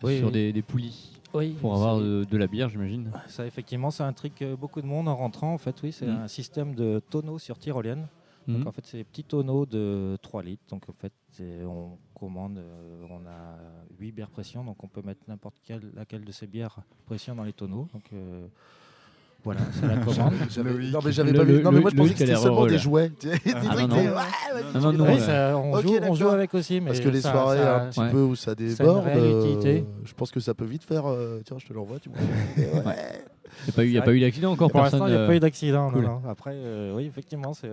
Oui, 0.01 0.17
sur 0.17 0.27
oui. 0.27 0.33
Des, 0.33 0.53
des 0.53 0.61
poulies 0.61 1.11
Oui, 1.33 1.55
pour 1.61 1.75
avoir 1.75 1.99
de, 1.99 2.23
de 2.29 2.37
la 2.37 2.47
bière, 2.47 2.69
j'imagine. 2.69 3.11
ça 3.27 3.45
effectivement, 3.45 3.91
c'est 3.91 4.03
un 4.03 4.13
truc 4.13 4.35
que 4.35 4.55
beaucoup 4.55 4.81
de 4.81 4.87
monde 4.87 5.07
en 5.09 5.15
rentrant. 5.15 5.53
En 5.53 5.57
fait, 5.57 5.75
oui, 5.83 5.91
c'est 5.91 6.07
Mhm. 6.07 6.21
un 6.23 6.27
système 6.27 6.73
de 6.73 7.01
tonneaux 7.09 7.37
sur 7.37 7.57
tyrolienne. 7.59 8.07
Mhm. 8.47 8.57
Donc 8.57 8.67
en 8.67 8.71
fait, 8.71 8.81
c'est 8.85 8.97
des 8.97 9.03
petits 9.03 9.23
tonneaux 9.23 9.65
de 9.65 10.17
3 10.21 10.41
litres. 10.43 10.63
Donc 10.69 10.83
en 10.89 10.93
fait, 10.93 11.13
on 11.65 11.97
commande, 12.19 12.57
euh, 12.57 13.05
on 13.09 13.25
a 13.27 13.57
8 13.99 14.11
bières 14.11 14.29
pression, 14.29 14.63
donc 14.63 14.83
on 14.83 14.87
peut 14.87 15.01
mettre 15.05 15.21
n'importe 15.27 15.55
quelle, 15.63 15.81
laquelle 15.95 16.23
de 16.25 16.31
ces 16.31 16.47
bières 16.47 16.77
pression 17.05 17.35
dans 17.35 17.43
les 17.43 17.53
tonneaux. 17.53 17.87
Donc 17.93 18.03
euh, 18.13 18.45
voilà, 19.43 19.61
c'est 19.73 19.87
la 19.87 19.97
commande. 20.05 20.33
Non 20.91 20.99
mais 21.03 21.11
j'avais 21.11 21.31
Le- 21.31 21.37
pas 21.39 21.43
vu. 21.43 21.53
le- 21.57 21.61
Non 21.63 21.71
mais 21.71 21.79
moi 21.79 21.89
je 21.91 21.95
pensais 21.95 22.13
que 22.13 22.19
c'était 22.19 22.35
seulement 22.35 22.65
des 22.67 22.77
jouets. 22.77 23.09
Trucs, 23.09 23.45
non, 24.75 24.95
on, 25.55 25.73
Ok, 25.73 25.81
joue, 25.83 25.95
on 26.03 26.13
joue 26.13 26.19
d'accord. 26.19 26.33
avec 26.33 26.53
aussi, 26.53 26.79
mais 26.79 26.87
Parce 26.87 26.99
que 26.99 27.09
les 27.09 27.21
ça- 27.21 27.31
soirées 27.31 27.57
ça- 27.57 27.81
un 27.83 27.89
petit 27.89 27.99
ouais. 28.01 28.11
peu 28.11 28.21
où 28.21 28.35
ça 28.35 28.53
déborde, 28.55 29.07
euh, 29.07 29.81
je 30.03 30.13
pense 30.13 30.31
que 30.31 30.39
ça 30.39 30.53
peut 30.53 30.65
vite 30.65 30.83
faire. 30.83 31.05
euh, 31.07 31.41
tiens, 31.45 31.57
je 31.59 31.65
te 31.65 31.73
l'envoie, 31.73 31.99
tu 31.99 32.09
vois. 32.09 32.19
Ouais. 32.85 33.23
Il 33.59 33.63
n'y 33.65 33.69
a 33.69 33.73
pas 33.73 33.83
eu, 33.83 33.87
il 33.87 33.91
y 33.93 33.97
a 33.97 33.99
C'est 33.99 34.05
pas 34.05 34.05
vrai 34.11 34.17
eu 34.17 34.19
d'accident 34.21 34.51
encore, 34.51 34.71
Pour 34.71 34.81
l'instant, 34.81 35.07
il 35.07 35.11
n'y 35.11 35.15
a 35.17 35.21
euh, 35.21 35.27
pas 35.27 35.35
eu 35.35 35.39
d'accident. 35.39 35.91
cool. 35.91 36.03
non. 36.05 36.21
Après, 36.27 36.51
euh, 36.55 36.93
oui, 36.95 37.05
effectivement, 37.05 37.53
ça 37.53 37.67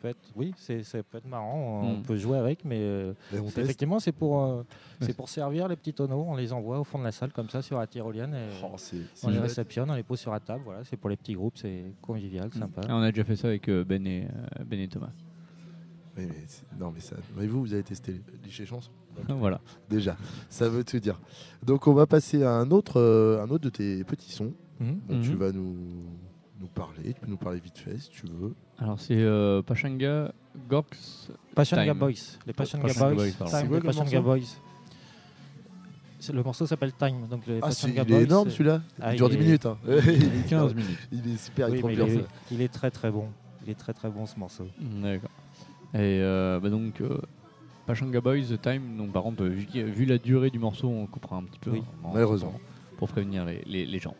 peut 0.00 0.08
être, 0.08 0.18
oui, 0.36 0.52
c'est, 0.56 0.82
ça 0.84 1.02
peut 1.02 1.18
être 1.18 1.26
marrant. 1.28 1.82
On 1.84 1.96
Mm. 1.98 2.02
peut 2.02 2.16
jouer 2.16 2.38
avec, 2.38 2.64
mais 2.64 2.78
euh, 2.80 3.12
effectivement, 3.56 3.98
c'est 4.00 4.12
pour, 4.12 4.42
euh, 4.42 4.62
c'est 5.00 5.16
pour 5.16 5.28
servir 5.28 5.68
les 5.68 5.76
petits 5.76 5.92
tonneaux. 5.94 6.24
On 6.28 6.36
les 6.36 6.52
envoie 6.52 6.78
au 6.80 6.84
fond 6.84 6.98
de 6.98 7.04
la 7.04 7.12
salle 7.12 7.32
comme 7.32 7.48
ça 7.50 7.62
sur 7.62 7.78
la 7.78 7.86
tyrolienne 7.86 8.34
et 8.34 8.48
Oh, 8.64 8.76
on 9.24 9.30
les 9.30 9.38
réceptionne, 9.38 9.90
on 9.90 9.94
les 9.94 10.02
pose 10.02 10.20
sur 10.20 10.32
la 10.32 10.40
table. 10.40 10.62
Voilà, 10.64 10.80
c'est 10.84 10.96
pour 10.96 11.10
les 11.10 11.16
petits 11.16 11.34
groupes, 11.34 11.56
c'est 11.58 11.84
convivial, 12.00 12.48
Mm. 12.48 12.58
sympa. 12.58 12.80
Ah, 12.88 12.96
on 12.96 13.02
a 13.02 13.10
déjà 13.10 13.24
fait 13.24 13.36
ça 13.36 13.48
avec 13.48 13.68
euh, 13.68 13.84
Ben 13.84 14.06
et, 14.06 14.24
euh, 14.24 14.64
ben 14.64 14.78
et 14.80 14.88
Thomas. 14.88 15.10
Oui, 16.16 16.24
mais 16.28 16.34
c'est- 16.46 16.62
non 16.78 16.90
mais 16.94 17.00
ça. 17.00 17.16
Mais 17.36 17.46
vous, 17.46 17.60
vous 17.60 17.72
avez 17.72 17.82
testé 17.82 18.20
les 18.44 18.50
chansons 18.66 18.90
voilà. 19.28 19.60
déjà. 19.88 20.16
Ça 20.50 20.68
veut 20.68 20.84
tout 20.84 20.98
dire. 20.98 21.18
Donc 21.64 21.86
on 21.86 21.94
va 21.94 22.06
passer 22.06 22.42
à 22.42 22.52
un 22.52 22.70
autre, 22.70 23.00
euh, 23.00 23.42
un 23.42 23.48
autre 23.50 23.64
de 23.64 23.70
tes 23.70 24.04
petits 24.04 24.32
sons 24.32 24.52
Mhm. 24.80 25.00
dont 25.08 25.20
tu 25.22 25.30
Mhm. 25.30 25.36
vas 25.36 25.52
nous 25.52 25.76
nous 26.60 26.66
parler. 26.68 27.14
Tu 27.14 27.20
peux 27.20 27.26
nous 27.30 27.36
parler 27.36 27.60
vite 27.60 27.78
fait 27.78 27.98
si 27.98 28.08
tu 28.10 28.26
veux. 28.26 28.54
Alors 28.78 29.00
c'est 29.00 29.16
euh, 29.18 29.62
Pachanga 29.62 30.32
Gorks. 30.68 30.96
Pachanga 31.54 31.84
Time. 31.92 31.98
Boys, 31.98 32.10
les 32.46 32.52
Pachanga, 32.52 32.86
Pachanga 32.88 33.14
Boys, 33.14 33.14
Boys. 33.14 33.30
C'est 33.30 33.38
Pachanga 33.38 34.42
Le 36.34 36.42
morceau 36.44 36.66
s'appelle 36.66 36.92
Time, 36.92 37.26
donc 37.28 37.46
les 37.46 37.58
Ah, 37.62 37.70
c'est, 37.72 37.88
Pachanga 37.88 38.02
il 38.02 38.12
est 38.12 38.14
Boys, 38.16 38.22
énorme 38.24 38.48
c'est- 38.50 38.56
celui-là. 38.56 38.82
Ah, 39.00 39.12
il 39.12 39.16
dure 39.16 39.26
il 39.28 39.30
10 39.30 39.36
est- 39.42 39.44
minutes. 39.46 39.66
hein. 39.66 39.78
il, 39.86 39.92
est, 39.92 40.46
15 40.48 40.74
minutes. 40.74 40.98
il 41.10 41.32
est 41.32 41.36
super, 41.36 41.68
il 41.68 41.76
est 41.76 41.82
Oui, 41.82 41.94
il, 41.94 42.00
est, 42.00 42.24
il 42.52 42.60
est 42.60 42.68
très 42.72 42.90
très 42.90 43.10
bon. 43.10 43.28
Il 43.64 43.70
est 43.70 43.74
très 43.78 43.92
très 43.92 44.08
bon 44.10 44.26
ce 44.26 44.38
morceau. 44.38 44.66
D'accord. 44.80 45.30
Et 45.94 46.20
euh, 46.22 46.58
bah 46.60 46.70
donc 46.70 47.00
euh, 47.00 47.18
Pachanga 47.86 48.20
Boys 48.20 48.42
The 48.50 48.60
Time. 48.60 48.96
Donc 48.96 49.12
par 49.12 49.22
contre, 49.22 49.44
vu, 49.44 49.66
vu 49.84 50.04
la 50.04 50.18
durée 50.18 50.50
du 50.50 50.58
morceau, 50.58 50.88
on 50.88 51.06
coupera 51.06 51.36
un 51.36 51.44
petit 51.44 51.58
peu. 51.60 51.70
Oui, 51.70 51.82
en- 52.04 52.12
malheureusement. 52.14 52.60
Pour 52.96 53.08
prévenir 53.08 53.44
les, 53.44 53.62
les, 53.66 53.84
les 53.84 53.98
gens. 53.98 54.16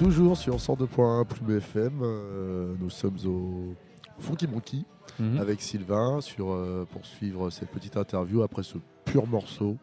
Toujours 0.00 0.34
sur 0.38 0.56
102.1 0.56 1.26
Plume 1.26 1.58
FM, 1.58 2.00
euh, 2.02 2.74
nous 2.80 2.88
sommes 2.88 3.16
au 3.26 3.74
Funky 4.18 4.46
Monkey 4.46 4.78
Mhm. 5.18 5.38
avec 5.38 5.60
Sylvain 5.60 6.22
sur, 6.22 6.50
euh, 6.52 6.86
pour 6.90 7.04
suivre 7.04 7.50
cette 7.50 7.68
petite 7.68 7.98
interview 7.98 8.40
après 8.42 8.62
ce 8.62 8.78
pur 9.04 9.26
morceau. 9.26 9.76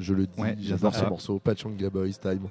Je 0.00 0.14
le 0.14 0.26
dis, 0.26 0.40
Ouais, 0.40 0.56
j'adore 0.58 0.92
ce 0.94 1.04
morceau, 1.10 1.38
Pachanga 1.38 1.90
Boys 1.90 2.08
Time. 2.20 2.48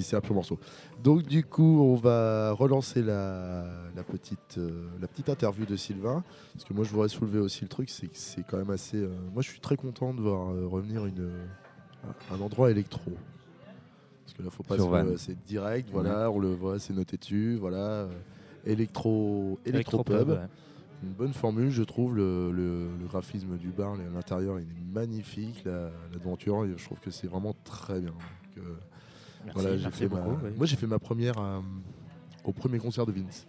C'est 0.00 0.14
un 0.16 0.20
pur 0.20 0.34
morceau. 0.34 0.58
Donc 1.02 1.22
du 1.24 1.42
coup, 1.42 1.80
on 1.82 1.96
va 1.96 2.52
relancer 2.52 3.02
la, 3.02 3.64
la 3.96 4.02
petite, 4.04 4.58
euh, 4.58 4.86
la 5.00 5.08
petite 5.08 5.30
interview 5.30 5.64
de 5.66 5.74
Sylvain. 5.74 6.22
Parce 6.52 6.64
que 6.64 6.72
moi, 6.72 6.84
je 6.84 6.90
voudrais 6.90 7.08
soulever 7.08 7.40
aussi 7.40 7.62
le 7.62 7.68
truc, 7.68 7.88
c'est 7.90 8.06
que 8.06 8.16
c'est 8.16 8.44
quand 8.46 8.58
même 8.58 8.70
assez... 8.70 8.98
euh, 8.98 9.08
moi, 9.32 9.42
je 9.42 9.48
suis 9.48 9.60
très 9.60 9.76
content 9.76 10.14
de 10.14 10.20
voir 10.20 10.48
revenir 10.70 11.04
une, 11.06 11.30
un 12.30 12.40
endroit 12.40 12.70
électro. 12.70 13.10
Que 14.38 14.42
là, 14.44 14.50
faut 14.50 14.62
pas 14.62 14.76
Sur 14.76 14.84
se-. 14.90 15.16
C'est 15.18 15.44
direct, 15.46 15.90
voilà, 15.92 16.30
on 16.30 16.38
le 16.38 16.54
voit, 16.54 16.78
c'est 16.78 16.94
noté 16.94 17.16
dessus, 17.18 17.56
voilà. 17.56 17.76
euh, 17.76 18.08
électro, 18.64 19.58
électro 19.66 19.98
Electropub, 20.04 20.18
pub. 20.18 20.28
ouais. 20.30 20.46
Une 21.04 21.10
bonne 21.12 21.32
formule, 21.32 21.70
je 21.70 21.82
trouve. 21.82 22.16
Le, 22.16 22.50
le- 22.50 22.88
le 23.00 23.06
graphisme 23.06 23.56
du 23.56 23.68
bar, 23.68 23.92
à 23.94 23.96
l'intérieur, 24.14 24.58
il 24.58 24.64
est 24.66 24.92
magnifique. 24.92 25.62
La- 25.64 25.90
L'aventure, 26.12 26.66
je 26.76 26.84
trouve 26.84 26.98
que 27.00 27.10
c'est 27.10 27.28
vraiment 27.28 27.54
très 27.64 28.00
bien. 28.00 28.10
Donc, 28.10 28.58
euh, 28.58 28.74
Merci, 29.44 29.60
voilà, 29.60 29.76
j'ai 29.76 29.82
merci 29.84 29.98
fait 30.00 30.08
ma- 30.08 30.20
beaucoup. 30.20 30.44
oui. 30.44 30.50
Moi, 30.56 30.66
j'ai 30.66 30.76
fait 30.76 30.86
ma 30.88 30.98
première 30.98 31.38
euh, 31.38 31.60
au 32.44 32.52
premier 32.52 32.78
concert 32.78 33.06
de 33.06 33.12
Vince. 33.12 33.46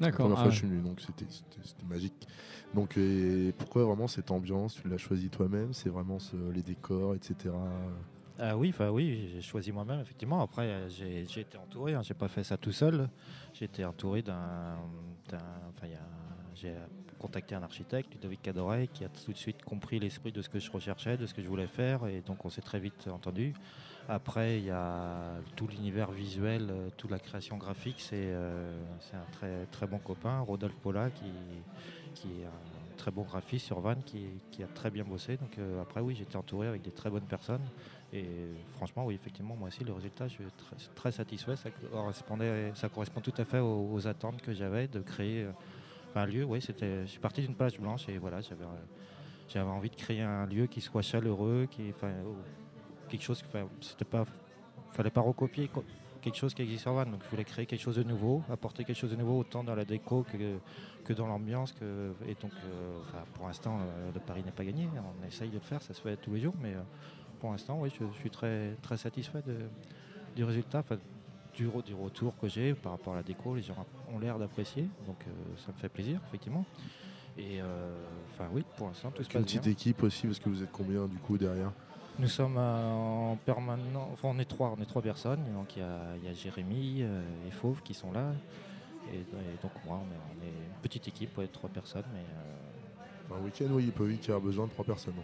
La 0.00 0.06
D'accord. 0.06 0.26
première 0.26 0.38
Ah 0.38 0.42
fois 0.42 0.44
ouais. 0.44 0.48
que 0.50 0.54
je 0.54 0.58
suis 0.58 0.68
venu, 0.68 0.80
donc 0.82 1.00
c'était- 1.00 1.24
c'était 1.28 1.60
c'était 1.68 1.86
magique. 1.88 2.26
Donc, 2.74 2.96
et 2.98 3.52
pourquoi 3.58 3.84
vraiment 3.84 4.08
cette 4.08 4.30
ambiance 4.32 4.74
Tu 4.82 4.88
l'as 4.88 4.98
choisi 4.98 5.28
toi-même 5.30 5.72
C'est 5.72 5.88
vraiment 5.90 6.18
ce- 6.18 6.36
les 6.52 6.62
décors, 6.62 7.14
etc. 7.14 7.50
Ah 8.40 8.56
oui, 8.56 8.72
oui, 8.92 9.30
j'ai 9.32 9.42
choisi 9.42 9.72
moi-même 9.72 10.00
effectivement. 10.00 10.40
Après, 10.40 10.66
euh, 10.66 10.88
j'ai 10.88 11.26
j'ai 11.26 11.40
été 11.40 11.58
entouré. 11.58 11.94
Hein, 11.94 12.02
j'ai 12.02 12.14
pas 12.14 12.28
fait 12.28 12.44
ça 12.44 12.56
tout 12.56 12.72
seul. 12.72 13.08
J'ai 13.52 13.64
été 13.64 13.84
entouré 13.84 14.22
d'un, 14.22 14.76
j'ai 16.54 16.72
contacté 17.18 17.54
un 17.54 17.62
architecte, 17.62 18.14
Ludovic 18.14 18.40
Cadoret, 18.42 18.86
qui 18.86 19.04
a 19.04 19.08
tout 19.08 19.32
de 19.32 19.36
suite 19.36 19.62
compris 19.62 19.98
l'esprit 19.98 20.30
de 20.30 20.40
ce 20.40 20.48
que 20.48 20.60
je 20.60 20.70
recherchais, 20.70 21.16
de 21.16 21.26
ce 21.26 21.34
que 21.34 21.42
je 21.42 21.48
voulais 21.48 21.66
faire, 21.66 22.06
et 22.06 22.20
donc 22.20 22.44
on 22.44 22.48
s'est 22.48 22.62
très 22.62 22.78
vite 22.78 23.08
entendu. 23.08 23.54
Après, 24.08 24.58
il 24.58 24.64
y 24.64 24.70
a 24.70 25.34
tout 25.54 25.66
l'univers 25.66 26.10
visuel, 26.10 26.68
euh, 26.70 26.88
toute 26.96 27.10
la 27.10 27.18
création 27.18 27.58
graphique. 27.58 27.96
C'est 27.98 28.16
euh, 28.16 28.80
un 29.12 29.32
très 29.32 29.66
très 29.66 29.86
bon 29.86 29.98
copain, 29.98 30.40
Rodolphe 30.40 30.76
Paula, 30.76 31.10
qui 31.10 31.26
est 31.26 32.44
un 32.46 32.96
très 32.96 33.10
bon 33.10 33.22
graphiste 33.22 33.66
sur 33.66 33.80
Vannes, 33.80 34.02
qui, 34.04 34.62
a 34.62 34.66
très 34.66 34.90
bien 34.90 35.04
bossé. 35.04 35.36
Donc 35.36 35.58
euh, 35.58 35.82
après, 35.82 36.00
oui, 36.00 36.14
j'étais 36.14 36.36
entouré 36.36 36.66
avec 36.68 36.80
des 36.82 36.90
très 36.90 37.10
bonnes 37.10 37.26
personnes. 37.26 37.66
Et 38.12 38.24
franchement, 38.76 39.04
oui, 39.04 39.14
effectivement, 39.14 39.54
moi 39.54 39.68
aussi, 39.68 39.84
le 39.84 39.92
résultat, 39.92 40.28
je 40.28 40.34
suis 40.34 40.44
très, 40.94 41.12
satisfait. 41.12 41.56
Ça 41.56 41.70
correspondait, 41.92 42.72
ça 42.74 42.88
correspond 42.88 43.20
tout 43.20 43.34
à 43.36 43.44
fait 43.44 43.60
aux, 43.60 44.06
attentes 44.06 44.40
que 44.40 44.52
j'avais 44.52 44.88
de 44.88 45.00
créer 45.00 45.42
euh, 45.44 45.52
un 46.14 46.24
lieu. 46.26 46.44
Oui, 46.44 46.60
je 46.60 47.04
suis 47.06 47.18
parti 47.18 47.42
d'une 47.42 47.54
page 47.54 47.78
blanche 47.78 48.08
et 48.08 48.16
voilà, 48.16 48.40
j'avais, 48.40 48.64
euh, 49.56 49.62
envie 49.70 49.90
de 49.90 49.96
créer 49.96 50.22
un 50.22 50.46
lieu 50.46 50.66
qui 50.66 50.80
soit 50.80 51.02
chaleureux, 51.02 51.68
qui, 51.70 51.90
enfin, 51.94 52.12
quelque 53.10 53.22
chose, 53.22 53.42
c'était 53.82 54.04
pas, 54.06 54.24
fallait 54.92 55.10
pas 55.10 55.20
recopier 55.20 55.68
co- 55.68 55.84
quelque 56.22 56.36
chose 56.36 56.54
qui 56.54 56.62
existe 56.62 56.82
sur 56.82 56.94
Vannes. 56.94 57.10
Donc, 57.10 57.20
je 57.24 57.28
voulais 57.28 57.44
créer 57.44 57.66
quelque 57.66 57.82
chose 57.82 57.96
de 57.96 58.04
nouveau, 58.04 58.42
apporter 58.50 58.84
quelque 58.84 58.96
chose 58.96 59.10
de 59.10 59.16
nouveau 59.16 59.38
autant 59.38 59.62
dans 59.62 59.74
la 59.74 59.84
déco 59.84 60.24
que, 60.32 60.56
que 61.04 61.12
dans 61.12 61.26
l'ambiance. 61.26 61.74
Et 62.26 62.34
donc, 62.40 62.52
euh, 62.64 63.00
pour 63.34 63.46
l'instant, 63.46 63.80
le 64.14 64.20
pari 64.20 64.42
n'est 64.42 64.50
pas 64.50 64.64
gagné. 64.64 64.88
On 64.96 65.26
essaye 65.26 65.50
de 65.50 65.54
le 65.54 65.60
faire, 65.60 65.82
ça 65.82 65.92
se 65.92 66.00
fait 66.00 66.16
tous 66.16 66.32
les 66.32 66.40
jours, 66.40 66.54
mais 66.62 66.74
pour 67.40 67.50
l'instant, 67.50 67.78
oui, 67.80 67.90
je, 67.98 68.04
je 68.14 68.18
suis 68.20 68.30
très, 68.30 68.74
très 68.82 68.96
satisfait 68.96 69.42
de- 69.46 69.68
du 70.36 70.44
résultat, 70.44 70.80
enfin, 70.80 70.96
du, 71.54 71.64
du 71.86 71.94
retour 71.94 72.32
que 72.40 72.48
j'ai 72.48 72.74
par 72.74 72.92
rapport 72.92 73.14
à 73.14 73.16
la 73.16 73.22
déco. 73.22 73.54
Les 73.54 73.62
gens 73.62 73.74
ont 74.12 74.18
l'air 74.18 74.38
d'apprécier, 74.38 74.86
donc 75.06 75.16
euh, 75.26 75.30
ça 75.64 75.72
me 75.72 75.76
fait 75.78 75.88
plaisir, 75.88 76.20
effectivement. 76.28 76.64
Et 77.36 77.60
euh, 77.60 77.64
enfin, 78.32 78.48
oui, 78.52 78.64
pour 78.76 78.88
l'instant, 78.88 79.10
tout 79.10 79.22
se 79.22 79.28
une 79.28 79.32
passe 79.34 79.44
bien. 79.52 79.60
petite 79.60 79.66
équipe 79.72 80.02
aussi, 80.02 80.26
parce 80.26 80.38
que 80.38 80.48
vous 80.48 80.62
êtes 80.62 80.72
combien 80.72 81.06
du 81.06 81.16
coup 81.18 81.38
derrière? 81.38 81.70
Nous 82.18 82.26
sommes 82.28 82.56
euh, 82.58 82.92
en 83.32 83.36
permanent, 83.36 84.08
enfin, 84.12 84.28
on 84.32 84.38
est 84.40 84.44
trois, 84.44 84.74
on 84.76 84.82
est 84.82 84.86
trois 84.86 85.02
personnes. 85.02 85.44
Donc 85.54 85.76
il 85.76 85.80
y 85.80 85.82
a, 85.82 86.16
il 86.20 86.24
y 86.24 86.28
a 86.28 86.32
Jérémy 86.34 87.02
et 87.02 87.50
Fauve 87.52 87.80
qui 87.82 87.94
sont 87.94 88.10
là. 88.12 88.32
Et, 89.12 89.18
et 89.18 89.56
donc 89.62 89.70
moi, 89.86 90.00
on 90.02 90.12
est, 90.12 90.18
on 90.18 90.44
est 90.44 90.50
une 90.50 90.80
petite 90.82 91.06
équipe, 91.08 91.38
ouais, 91.38 91.46
trois 91.46 91.70
personnes, 91.70 92.04
mais 92.12 92.20
euh, 92.20 93.36
Un 93.40 93.44
week-end, 93.44 93.66
oui, 93.70 93.84
il 93.86 93.92
peut 93.92 94.06
vite 94.06 94.26
y 94.26 94.30
avoir 94.30 94.42
besoin 94.42 94.66
de 94.66 94.70
trois 94.72 94.84
personnes. 94.84 95.14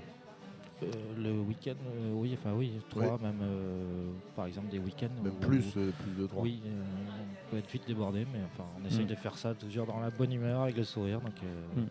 Euh, 0.85 1.15
le 1.23 1.41
week-end, 1.41 1.75
euh, 1.87 2.13
oui, 2.13 2.37
enfin 2.39 2.53
oui, 2.55 2.73
trois, 2.89 3.19
même 3.19 3.41
euh, 3.43 4.13
par 4.35 4.47
exemple 4.47 4.69
des 4.69 4.79
week-ends. 4.79 5.09
Même 5.23 5.33
où- 5.33 5.47
plus, 5.47 5.65
euh, 5.77 5.91
plus 5.93 6.13
de 6.23 6.27
trois. 6.27 6.43
Oui, 6.43 6.61
euh, 6.67 6.83
on 7.23 7.51
peut 7.51 7.57
être 7.59 7.71
vite 7.71 7.87
débordé, 7.87 8.27
mais 8.33 8.41
enfin, 8.45 8.65
on 8.81 8.85
essaye 8.87 9.05
Mm. 9.05 9.09
de 9.09 9.15
faire 9.15 9.37
ça 9.39 9.55
toujours 9.55 9.87
dans 9.87 10.01
la 10.01 10.11
bonne 10.11 10.33
humeur, 10.33 10.63
avec 10.63 10.77
le 10.77 10.85
sourire. 10.85 11.21
Donc, 11.21 11.35
euh, 11.43 11.81
Mm. 11.83 11.87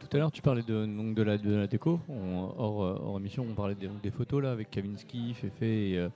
Tout 0.00 0.16
à 0.16 0.20
l'heure, 0.20 0.32
tu 0.32 0.42
parlais 0.42 0.62
de, 0.62 0.84
donc 0.84 1.14
de, 1.14 1.22
la, 1.22 1.38
de 1.38 1.54
la 1.54 1.66
déco. 1.66 1.98
On- 2.10 2.52
hors, 2.58 2.78
hors 2.80 3.18
émission, 3.18 3.46
on 3.48 3.54
parlait 3.54 3.74
des, 3.74 3.88
des 4.02 4.10
photos 4.10 4.42
là 4.42 4.52
avec 4.52 4.70
Kavinsky, 4.70 5.32
Fefe 5.32 5.62
et, 5.62 5.96
euh, 5.96 6.08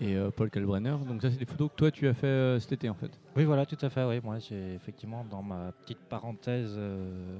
et 0.00 0.14
euh, 0.14 0.30
Paul 0.30 0.50
Kalbrenner. 0.50 0.94
Donc 1.08 1.20
ça, 1.20 1.28
c'est 1.30 1.38
des 1.38 1.44
photos 1.44 1.68
que 1.70 1.74
toi, 1.76 1.90
tu 1.90 2.06
as 2.06 2.14
fait 2.14 2.26
euh, 2.28 2.60
cet 2.60 2.72
été 2.72 2.88
en 2.88 2.94
fait. 2.94 3.10
Oui, 3.34 3.42
voilà, 3.44 3.66
tout 3.66 3.78
à 3.84 3.90
fait. 3.90 4.04
Oui. 4.04 4.20
Moi, 4.22 4.38
j'ai 4.38 4.74
effectivement, 4.74 5.24
dans 5.28 5.42
ma 5.42 5.72
petite 5.82 5.98
parenthèse 6.08 6.74
euh, 6.76 7.38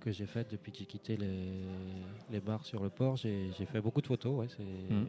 que 0.00 0.10
j'ai 0.10 0.26
faite 0.26 0.50
depuis 0.50 0.72
que 0.72 0.78
j'ai 0.78 0.86
quitté 0.86 1.16
les, 1.16 1.64
les 2.30 2.40
bars 2.40 2.64
sur 2.64 2.82
le 2.82 2.90
port, 2.90 3.16
j'ai 3.16 3.50
fait 3.52 3.80
beaucoup 3.80 4.00
de 4.00 4.06
photos. 4.06 4.34
ouais. 4.40 4.48
C'est 4.48 4.62
Mhm. 4.62 5.08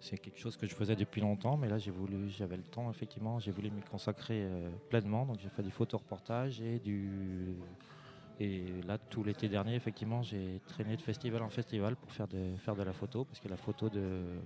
c'est 0.00 0.18
quelque 0.18 0.38
chose 0.38 0.56
que 0.56 0.66
je 0.66 0.74
faisais 0.74 0.94
depuis 0.94 1.20
longtemps, 1.20 1.56
mais 1.56 1.68
là, 1.68 1.78
j'ai 1.78 1.90
voulu, 1.90 2.28
j'avais 2.28 2.56
le 2.56 2.62
temps, 2.62 2.90
effectivement, 2.90 3.38
j'ai 3.38 3.50
voulu 3.50 3.70
m'y 3.70 3.80
consacrer 3.82 4.42
euh, 4.44 4.70
pleinement. 4.88 5.24
Donc, 5.26 5.38
j'ai 5.40 5.48
fait 5.48 5.62
du 5.62 5.70
photoreportage 5.70 6.60
et 6.60 6.78
du. 6.78 7.56
Et 8.38 8.82
là, 8.82 8.98
tout 8.98 9.24
l'été 9.24 9.48
dernier, 9.48 9.74
effectivement, 9.74 10.22
j'ai 10.22 10.60
traîné 10.66 10.96
de 10.96 11.00
festival 11.02 11.42
en 11.42 11.48
festival 11.48 11.96
pour 11.96 12.12
faire 12.12 12.28
de, 12.28 12.54
faire 12.58 12.76
de 12.76 12.82
la 12.82 12.92
photo, 12.92 13.24
parce 13.24 13.40
que 13.40 13.48
la 13.48 13.56
photo 13.56 13.88
de, 13.88 14.38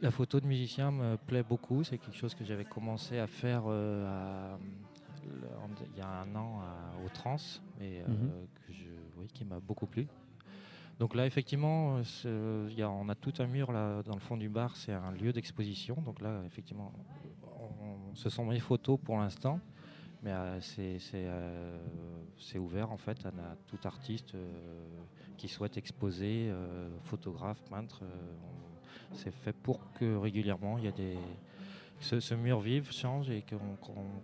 la 0.00 0.10
photo 0.10 0.40
de 0.40 0.46
musicien 0.46 0.90
me 0.90 1.16
plaît 1.16 1.42
beaucoup. 1.42 1.84
C'est 1.84 1.98
quelque 1.98 2.16
chose 2.16 2.34
que 2.34 2.44
j'avais 2.44 2.64
commencé 2.64 3.18
à 3.18 3.26
faire 3.26 3.64
euh, 3.66 4.06
à- 4.54 4.58
il 5.90 5.96
y 5.96 6.00
a 6.00 6.08
un 6.08 6.34
an 6.34 6.60
à- 6.60 6.96
au 6.98 7.08
Trans, 7.08 7.36
et 7.80 8.00
euh, 8.02 8.08
Mhm. 8.08 8.46
que 8.66 8.72
je, 8.72 8.90
oui, 9.16 9.28
qui 9.32 9.44
m'a 9.44 9.60
beaucoup 9.60 9.86
plu. 9.86 10.06
Donc 11.00 11.14
là, 11.14 11.26
effectivement, 11.26 12.00
euh, 12.24 12.68
y 12.70 12.82
a- 12.82 12.90
on 12.90 13.08
a 13.08 13.14
tout 13.16 13.32
un 13.40 13.46
mur 13.46 13.72
là, 13.72 14.02
dans 14.04 14.14
le 14.14 14.20
fond 14.20 14.36
du 14.36 14.48
bar. 14.48 14.76
C'est 14.76 14.92
un 14.92 15.10
lieu 15.10 15.32
d'exposition. 15.32 15.96
Donc 16.02 16.20
là, 16.20 16.42
effectivement, 16.46 16.92
on- 17.42 18.14
ce 18.14 18.30
sont 18.30 18.44
mes 18.44 18.60
photos 18.60 18.98
pour 19.02 19.16
l'instant. 19.18 19.58
Mais 20.22 20.30
euh, 20.32 20.58
c'est 20.60 20.98
euh, 21.14 21.84
ouvert 22.58 22.90
en 22.92 22.96
fait 22.96 23.26
à, 23.26 23.28
à 23.28 23.56
tout 23.66 23.78
artiste 23.84 24.34
euh, 24.34 24.88
qui 25.36 25.48
souhaite 25.48 25.76
exposer, 25.76 26.48
euh, 26.50 26.88
photographe, 27.02 27.60
peintre. 27.68 28.00
euh, 28.04 28.34
c'est 29.12 29.32
fait 29.32 29.52
pour 29.52 29.92
que 29.92 30.16
régulièrement 30.16 30.78
il 30.78 30.84
y 30.84 30.88
a 30.88 30.92
des 30.92 31.38
ce, 32.04 32.20
ce 32.20 32.34
mur 32.34 32.60
vive 32.60 32.90
change 32.92 33.30
et 33.30 33.44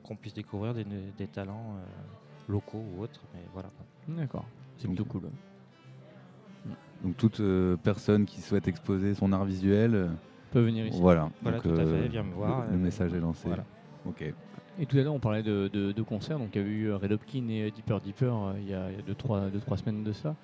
qu'on 0.05 0.17
puisse 0.17 0.35
découvrir 0.35 0.75
des, 0.75 0.85
des 0.85 1.27
talents 1.27 1.77
euh, 1.77 2.53
locaux 2.53 2.85
ou 2.97 3.03
autres. 3.03 3.21
Mais 3.35 3.41
voilà. 3.53 3.71
D'accord. 4.09 4.45
C'est 4.77 4.87
Donc- 4.87 4.97
plutôt 4.97 5.11
cool. 5.11 5.31
Donc 7.03 7.17
toute 7.17 7.41
euh, 7.41 7.77
personne 7.83 8.27
qui 8.27 8.41
souhaite 8.43 8.69
exposer 8.69 9.15
son 9.15 9.33
art 9.33 9.45
visuel, 9.47 9.95
euh, 9.95 10.09
peut 10.51 10.61
venir 10.61 10.87
ici. 10.87 11.01
voilà. 11.01 11.31
Voilà, 11.43 11.59
Donc, 11.59 11.75
tout 11.75 11.81
à 11.81 11.87
fait, 11.87 12.09
viens 12.09 12.23
me 12.23 12.35
voir, 12.35 12.67
Le, 12.67 12.73
le 12.73 12.79
message 12.79 13.15
est 13.15 13.21
lancé. 13.21 13.49
voilà. 13.49 13.65
Ok. 14.05 14.23
Et 14.79 14.87
tout 14.87 14.97
à 14.99 15.03
l'heure, 15.03 15.15
on 15.15 15.19
parlait 15.21 15.43
de, 15.43 15.69
de- 15.73 15.93
de 15.93 16.03
concerts. 16.03 16.39
Donc, 16.39 16.51
il 16.55 16.59
y 16.59 16.61
avait 16.65 16.71
eu 16.71 16.93
Red 16.93 17.13
Hopkins 17.13 17.49
et 17.49 17.71
Deeper 17.71 18.01
Deeper 18.01 18.35
euh, 18.35 18.53
il 18.61 18.69
y 18.69 18.75
a 18.75 18.89
2-3 19.11 19.77
semaines 19.79 20.05
de 20.05 20.13
ça. 20.13 20.35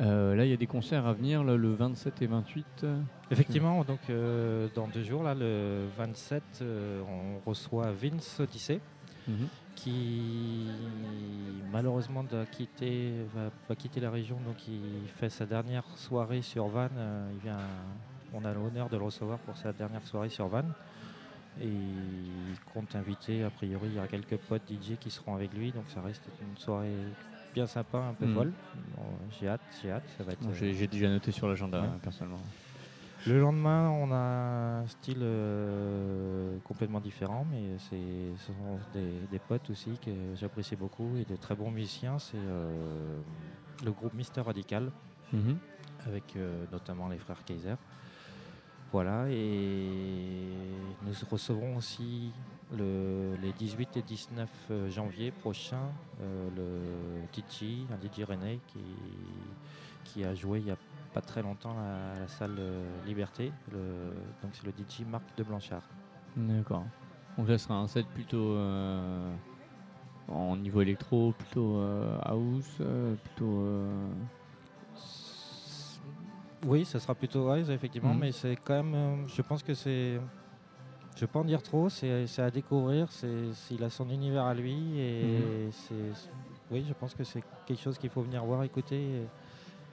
Euh, 0.00 0.34
là, 0.34 0.44
il 0.44 0.50
y 0.50 0.52
a 0.52 0.56
des 0.56 0.66
concerts 0.66 1.06
à 1.06 1.12
venir 1.12 1.44
le, 1.44 1.56
le 1.56 1.72
27 1.72 2.20
et 2.22 2.26
28. 2.26 2.66
euh. 2.82 3.00
Effectivement, 3.30 3.84
donc 3.84 4.00
euh, 4.10 4.66
dans 4.74 4.88
deux 4.88 5.04
jours, 5.04 5.22
là, 5.22 5.34
le 5.34 5.86
27, 5.96 6.42
euh, 6.62 7.00
on 7.08 7.48
reçoit 7.48 7.92
Vince 7.92 8.40
Odyssey, 8.40 8.80
Mhm. 9.26 9.46
qui 9.74 10.66
malheureusement 11.72 12.24
doit 12.24 12.44
quitter, 12.46 13.12
va, 13.34 13.50
va 13.68 13.74
quitter 13.74 14.00
la 14.00 14.10
région, 14.10 14.36
donc 14.46 14.56
il 14.68 15.08
fait 15.16 15.30
sa 15.30 15.46
dernière 15.46 15.84
soirée 15.96 16.42
sur 16.42 16.66
Vannes. 16.66 16.90
il 17.32 17.38
vient, 17.40 17.56
on 18.34 18.44
a 18.44 18.52
l'honneur 18.52 18.88
de 18.90 18.96
le 18.98 19.04
recevoir 19.04 19.38
pour 19.38 19.56
sa 19.56 19.72
dernière 19.72 20.04
soirée 20.06 20.28
sur 20.28 20.48
Vannes. 20.48 20.72
Et 21.60 21.68
il 21.68 22.58
compte 22.74 22.94
inviter, 22.96 23.44
a 23.44 23.50
priori, 23.50 23.88
il 23.90 23.94
y 23.94 23.98
a 24.00 24.06
quelques 24.08 24.36
potes 24.36 24.68
DJ 24.68 24.96
qui 24.98 25.10
seront 25.10 25.36
avec 25.36 25.54
lui, 25.54 25.70
donc 25.72 25.84
ça 25.88 26.00
reste 26.02 26.24
une 26.42 26.58
soirée 26.58 26.92
bien 27.54 27.66
sympa, 27.66 27.98
un 27.98 28.14
peu 28.14 28.26
Mhm. 28.26 28.34
folle. 28.34 28.52
Bon, 28.96 29.04
j'ai 29.38 29.48
hâte, 29.48 29.60
j'ai 29.82 29.90
hâte, 29.90 30.02
ça 30.18 30.24
va 30.24 30.32
être. 30.32 30.40
Bon, 30.42 30.50
euh, 30.50 30.54
J'ai 30.54 30.74
j'ai 30.74 30.86
déjà 30.88 31.08
noté 31.08 31.30
sur 31.30 31.48
l'agenda, 31.48 31.80
Ouais. 31.82 31.88
personnellement. 32.02 32.40
le 33.26 33.40
lendemain, 33.40 33.88
on 33.88 34.10
a 34.12 34.16
un 34.82 34.86
style 34.86 35.20
euh, 35.22 36.58
complètement 36.64 37.00
différent, 37.00 37.46
mais 37.50 37.78
c'est- 37.78 38.36
ce 38.36 38.46
sont 38.52 38.78
des, 38.92 39.20
des 39.30 39.38
potes 39.38 39.70
aussi 39.70 39.96
que 40.04 40.10
j'apprécie 40.34 40.76
beaucoup 40.76 41.16
et 41.16 41.24
de 41.24 41.36
très 41.36 41.54
bons 41.54 41.70
musiciens. 41.70 42.18
C'est 42.18 42.36
euh, 42.36 43.18
le 43.84 43.92
groupe 43.92 44.12
Mister 44.14 44.42
Radical, 44.42 44.90
Mhm. 45.32 45.56
avec 46.06 46.36
euh, 46.36 46.66
notamment 46.72 47.08
les 47.08 47.18
frères 47.18 47.42
Kaiser. 47.44 47.76
Voilà, 48.92 49.26
et 49.30 50.52
nous 51.02 51.12
recevrons 51.30 51.76
aussi 51.76 52.30
le- 52.76 53.36
les 53.42 53.52
18 53.52 53.96
et 53.96 54.02
19 54.02 54.48
janvier 54.88 55.30
prochains 55.30 55.90
euh, 56.20 56.48
le 56.56 57.26
DJ, 57.32 57.86
un 57.92 57.96
DJ 57.98 58.24
René 58.24 58.58
qui, 58.68 58.80
qui 60.04 60.24
a 60.24 60.34
joué 60.34 60.58
il 60.60 60.64
n'y 60.66 60.70
a 60.70 60.76
pas 61.12 61.20
très 61.20 61.42
longtemps 61.42 61.76
à 61.78 62.18
la 62.20 62.28
salle 62.28 62.56
euh, 62.58 62.82
Liberté. 63.06 63.52
Le- 63.72 64.12
donc 64.42 64.52
c'est 64.54 64.66
le 64.66 64.72
DJ 64.72 65.04
Marc 65.08 65.24
de 65.36 65.42
Blanchard. 65.44 65.82
D'accord. 66.36 66.84
Donc 67.38 67.48
là, 67.48 67.58
ce 67.58 67.64
sera 67.64 67.76
un 67.76 67.86
set 67.88 68.06
plutôt 68.14 68.52
euh, 68.56 69.32
en 70.28 70.56
niveau 70.56 70.80
électro, 70.80 71.32
plutôt 71.38 71.76
euh, 71.78 72.18
house, 72.22 72.76
euh, 72.80 73.14
plutôt. 73.24 73.60
euh, 73.62 74.08
Oui, 76.66 76.84
ça 76.84 76.98
sera 76.98 77.14
plutôt 77.14 77.52
wise, 77.52 77.68
effectivement, 77.70 78.14
Mhm. 78.14 78.20
mais 78.20 78.32
c'est 78.32 78.56
quand 78.56 78.82
même. 78.82 78.94
euh, 78.94 79.26
je 79.28 79.42
pense 79.42 79.62
que 79.62 79.74
c'est. 79.74 80.18
Je 81.16 81.20
vais 81.20 81.26
pas 81.26 81.38
en 81.38 81.44
dire 81.44 81.62
trop, 81.62 81.88
c'est 81.88 82.26
à 82.38 82.50
découvrir. 82.50 83.10
c'est 83.10 83.28
Il 83.70 83.84
a 83.84 83.90
son 83.90 84.10
univers 84.10 84.44
à 84.44 84.54
lui 84.54 84.98
et 84.98 85.68
c'est. 85.70 85.94
Oui, 86.70 86.84
je 86.88 86.94
pense 86.94 87.14
que 87.14 87.24
c'est 87.24 87.42
quelque 87.66 87.80
chose 87.80 87.98
qu'il 87.98 88.10
faut 88.10 88.22
venir 88.22 88.44
voir, 88.44 88.62
écouter 88.64 88.96
et, 88.96 89.26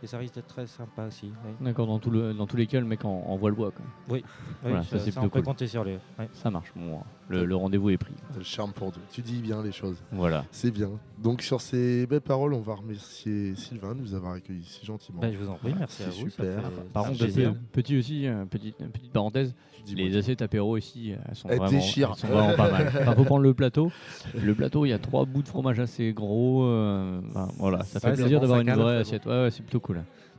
et 0.04 0.08
ça 0.08 0.18
risque 0.18 0.36
d'être 0.36 0.48
très 0.48 0.68
sympa 0.68 1.06
aussi. 1.08 1.32
oui. 1.46 1.52
D'accord, 1.62 1.88
dans, 1.88 2.00
tout 2.00 2.10
le, 2.12 2.34
dans 2.34 2.48
tous 2.48 2.58
les 2.58 2.68
cas, 2.68 2.80
le 2.80 2.86
mec 2.86 3.06
en, 3.06 3.10
envoie 3.28 3.50
le 3.50 3.56
bois. 3.56 3.72
Quoi. 3.72 3.86
Oui, 4.10 4.24
Voilà, 4.62 4.84
ça, 4.84 4.98
ça, 4.98 5.06
c'est 5.06 5.12
ça, 5.12 5.20
on 5.22 5.24
peut 5.24 5.40
cool. 5.40 5.44
compter 5.44 5.68
sur 5.68 5.84
lui. 5.84 5.94
ouais. 6.20 6.30
Ça 6.34 6.50
marche. 6.50 6.72
Bon, 6.76 7.00
le, 7.30 7.46
le 7.46 7.56
rendez-vous 7.56 7.90
est 7.92 7.98
pris. 7.98 8.14
Le 8.36 8.44
charme 8.44 8.72
pour 8.74 8.92
deux. 8.92 9.02
Tu 9.12 9.22
dis 9.22 9.42
bien 9.42 9.62
les 9.64 9.72
choses. 9.72 9.98
Voilà. 10.12 10.46
C'est 10.52 10.72
bien. 10.72 10.90
Donc 11.20 11.42
sur 11.44 11.62
ces 11.62 12.08
belles 12.08 12.22
paroles, 12.22 12.54
on 12.54 12.62
va 12.62 12.76
remercier 12.76 13.54
Sylvain 13.56 13.94
de 13.96 14.02
nous 14.02 14.14
avoir 14.16 14.34
accueillis 14.34 14.64
si 14.66 14.86
gentiment. 14.86 15.22
Ben, 15.22 15.32
je 15.32 15.38
vous 15.38 15.50
en 15.50 15.56
prie, 15.56 15.74
merci 15.78 16.04
à 16.04 16.06
C'est 16.12 16.20
vous. 16.24 16.30
super. 16.30 16.62
Par 16.94 17.06
contre, 17.06 17.20
petit, 17.20 17.48
petit 17.72 17.98
aussi, 17.98 18.28
euh, 18.28 18.46
petite, 18.46 18.78
petite 18.92 19.14
parenthèse, 19.14 19.54
Dis-moi 19.86 20.06
les 20.10 20.18
assiettes 20.18 20.42
apéro 20.42 20.78
ici, 20.78 21.14
elles 21.28 21.36
sont, 21.36 21.48
Elles 21.50 21.58
vraiment, 21.58 21.80
elles 21.80 22.16
sont 22.16 22.28
vraiment 22.28 22.56
pas 22.56 22.72
mal. 22.72 22.88
Enfin, 23.02 23.16
faut 23.16 23.24
prendre 23.24 23.42
le 23.44 23.54
plateau. 23.54 23.92
Le 24.40 24.54
plateau, 24.54 24.86
il 24.86 24.90
y 24.90 24.94
a 24.94 25.00
trois 25.00 25.26
bouts 25.26 25.42
de 25.42 25.48
fromage 25.48 25.80
assez 25.80 26.14
gros. 26.14 26.64
euh, 26.66 27.20
ben, 27.34 27.48
voilà, 27.58 27.84
ça 27.84 28.00
fait 28.00 28.08
Ouais, 28.10 28.16
c'est 28.16 28.22
plaisir 28.22 28.40
bon, 28.40 28.42
d'avoir 28.48 28.60
une 28.62 28.72
vraie 28.72 28.96
c'est 28.96 29.00
assiette. 29.02 29.26
Ouais, 29.26 29.44
ouais, 29.44 29.52
c'est 29.52 29.64
plutôt 29.64 29.80
cool. 29.80 29.91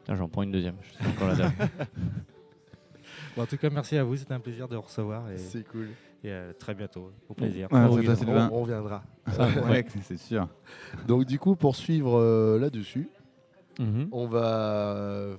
J'en 0.08 0.28
prends 0.28 0.42
une 0.42 0.52
deuxième. 0.52 0.74
Je 0.82 0.94
suis 0.94 1.06
encore 1.06 1.28
la 1.28 1.34
dame. 1.36 1.52
Bon, 3.36 3.42
en 3.42 3.46
tout 3.46 3.56
cas, 3.56 3.70
merci 3.70 3.96
à 3.96 4.04
vous, 4.04 4.16
c'était 4.16 4.34
un 4.34 4.40
plaisir 4.40 4.68
de 4.68 4.76
vous 4.76 4.82
recevoir 4.82 5.30
et, 5.30 5.38
C'est 5.38 5.66
cool. 5.66 5.88
et 6.22 6.32
à 6.32 6.52
très 6.52 6.74
bientôt. 6.74 7.10
Au 7.28 7.34
plaisir. 7.34 7.68
Ouais, 7.72 7.80
Oh, 7.88 7.96
on-. 7.98 8.28
On, 8.28 8.52
on 8.52 8.62
reviendra. 8.62 9.02
Ouais. 9.38 9.70
Ouais, 9.70 9.86
c'est 10.02 10.18
sûr. 10.18 10.48
Donc 11.06 11.24
du 11.24 11.38
coup, 11.38 11.56
pour 11.56 11.76
suivre 11.76 12.18
euh, 12.18 12.58
là-dessus, 12.58 13.08
Mhm. 13.78 14.08
on 14.12 14.26
va, 14.26 14.94
euh, 14.96 15.36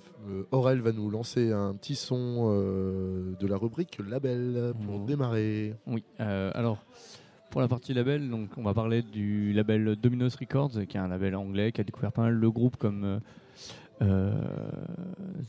Aurel 0.49 0.81
va 0.81 0.91
nous 0.91 1.07
lancer 1.11 1.51
un 1.51 1.75
petit 1.75 1.93
son 1.93 2.47
euh, 2.51 3.35
de 3.39 3.45
la 3.45 3.57
rubrique 3.57 3.99
label 4.03 4.73
pour 4.87 5.01
Mhm. 5.01 5.05
démarrer. 5.05 5.75
Oui, 5.85 6.03
euh, 6.19 6.49
alors 6.55 6.83
pour 7.51 7.61
la 7.61 7.67
partie 7.67 7.93
label, 7.93 8.27
donc 8.31 8.49
on 8.57 8.63
va 8.63 8.73
parler 8.73 9.03
du 9.03 9.53
label 9.53 9.95
Dominos 9.97 10.35
Records, 10.35 10.71
qui 10.89 10.97
est 10.97 10.99
un 10.99 11.09
label 11.09 11.35
anglais 11.35 11.71
qui 11.71 11.81
a 11.81 11.83
découvert 11.83 12.11
pas 12.11 12.23
mal 12.23 12.41
de 12.41 12.47
groupes 12.47 12.77
comme 12.77 13.03
euh, 13.03 13.17
euh, 13.17 13.19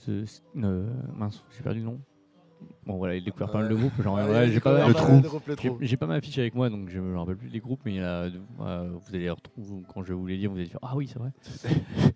The- 0.06 0.40
euh, 0.62 0.86
mince, 1.16 1.42
j'ai 1.56 1.62
perdu 1.62 1.80
le 1.80 1.86
nom. 1.86 2.00
Bon 2.86 2.96
voilà, 2.96 3.14
il 3.14 3.22
a 3.22 3.24
découvert 3.24 3.50
pas 3.50 3.58
mal 3.60 3.68
de 3.68 3.74
groupes. 3.74 4.02
Genre, 4.02 4.16
ouais, 4.26 4.46
j'ai 4.52 4.60
pas, 4.60 4.86
j'ai- 5.80 5.96
pas 5.96 6.06
ma 6.06 6.20
fiche 6.20 6.38
avec 6.38 6.54
moi, 6.54 6.70
donc 6.70 6.88
je 6.88 6.98
me 7.00 7.16
rappelle 7.18 7.36
plus 7.36 7.48
des 7.50 7.60
groupes, 7.60 7.80
mais 7.84 7.98
euh, 8.00 8.30
vous 8.58 9.14
allez 9.14 9.28
retrouver 9.30 9.82
quand 9.88 10.02
je 10.02 10.08
vais 10.08 10.14
vous 10.14 10.26
les 10.26 10.36
dire, 10.38 10.50
vous 10.50 10.56
allez 10.58 10.66
dire 10.66 10.78
ah 10.82 10.94
oui 10.96 11.06
c'est 11.12 11.18
vrai. 11.18 11.30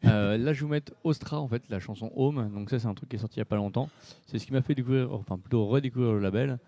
Euh, 0.04 0.36
là 0.38 0.52
je 0.52 0.60
vais 0.60 0.64
vous 0.66 0.70
mettre 0.72 0.92
Ostra 1.04 1.40
en 1.40 1.48
fait, 1.48 1.62
la 1.68 1.80
chanson 1.80 2.10
Home. 2.16 2.50
Donc 2.54 2.70
ça 2.70 2.78
c'est 2.78 2.86
un 2.86 2.94
truc 2.94 3.08
qui 3.10 3.16
est 3.16 3.18
sorti 3.18 3.36
il 3.36 3.40
y 3.40 3.42
a 3.42 3.46
pas 3.46 3.56
longtemps. 3.56 3.88
C'est 4.26 4.38
ce 4.38 4.46
qui 4.46 4.52
m'a 4.52 4.62
fait 4.62 4.74
découvrir, 4.74 5.12
enfin 5.12 5.38
plutôt 5.38 5.66
redécouvrir 5.66 6.12
le 6.14 6.20
label. 6.20 6.58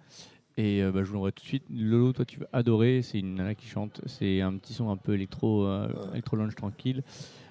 Et 0.57 0.83
euh, 0.83 0.93
bah, 0.93 1.03
je 1.03 1.09
vous 1.09 1.15
l'aurai 1.15 1.33
tout 1.33 1.43
de 1.43 1.49
suite. 1.49 1.65
Lolo, 1.71 2.13
toi 2.13 2.25
tu 2.25 2.41
vas 2.41 2.47
adorer. 2.53 3.03
C'est 3.03 3.19
une 3.19 3.35
nana 3.37 3.55
qui 3.55 3.67
chante. 3.67 4.01
C'est 4.07 4.41
un 4.41 4.57
petit 4.59 4.73
son 4.75 4.91
un 4.91 4.97
peu 4.97 5.15
électro, 5.15 5.65
euh, 5.65 5.89
électro 6.13 6.37
lounge 6.37 6.55
tranquille. 6.55 7.03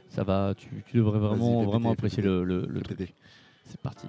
Ça 0.09 0.23
va. 0.23 0.53
Tu, 0.57 0.67
tu 0.87 0.97
devrais 0.97 1.19
vraiment, 1.19 1.91
apprécier 1.91 2.23
le, 2.23 2.43
le, 2.43 2.81
truc. 2.81 3.13
C'est 3.65 3.79
parti. 3.81 4.07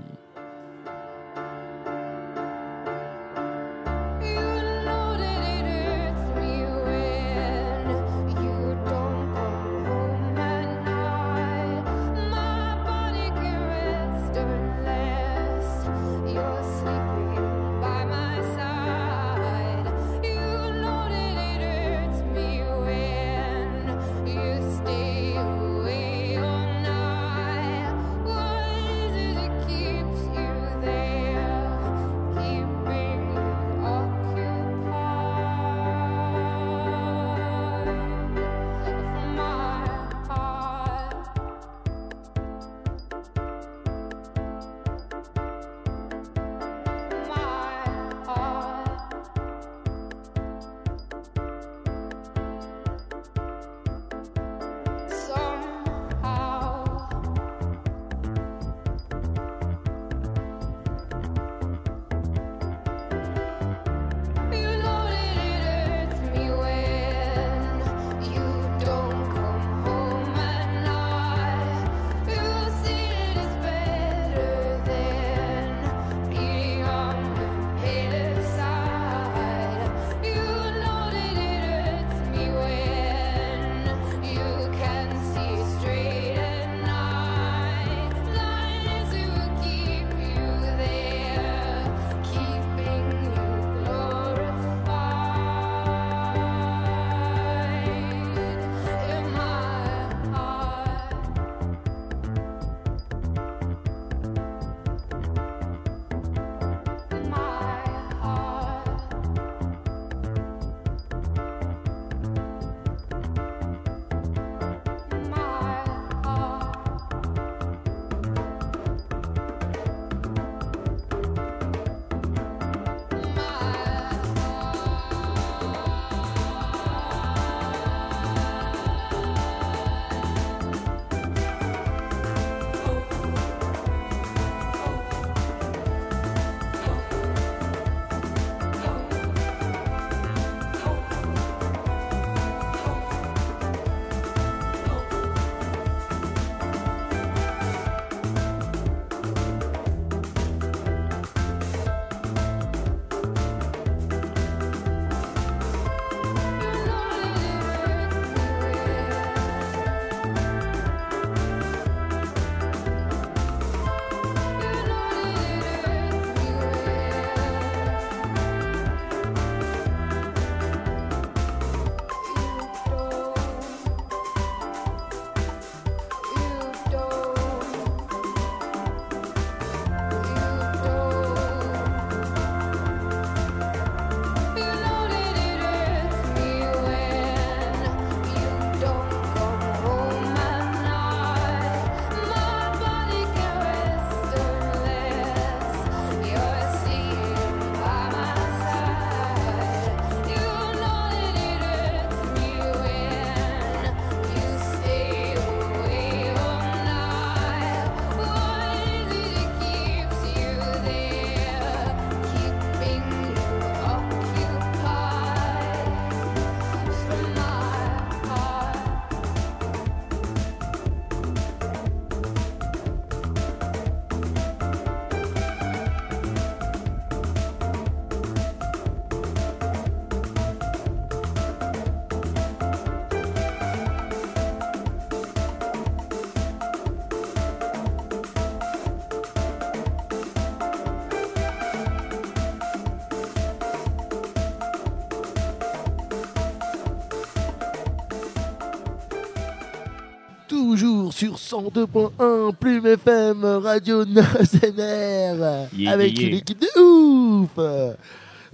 Toujours 250.50 251.12
sur 251.12 251.34
102.1 251.36 252.52
Plume 252.58 252.86
FM, 252.86 253.44
Radio 253.44 254.04
Nazener, 254.04 255.68
Yeah, 255.76 255.92
avec 255.92 256.18
yeah. 256.18 256.28
une 256.28 256.34
équipe 256.34 256.60
de 256.60 256.80
ouf. 256.80 257.50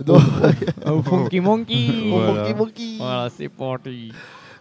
Donc, 0.05 0.21
Oh, 0.87 1.03
Funky 1.09 1.41
Monkey 1.41 1.89
Voilà. 2.11 2.33
monkey, 2.35 2.55
monkey. 2.55 2.95
Voilà, 2.99 3.29
c'est 3.35 3.49
parti. 3.49 4.13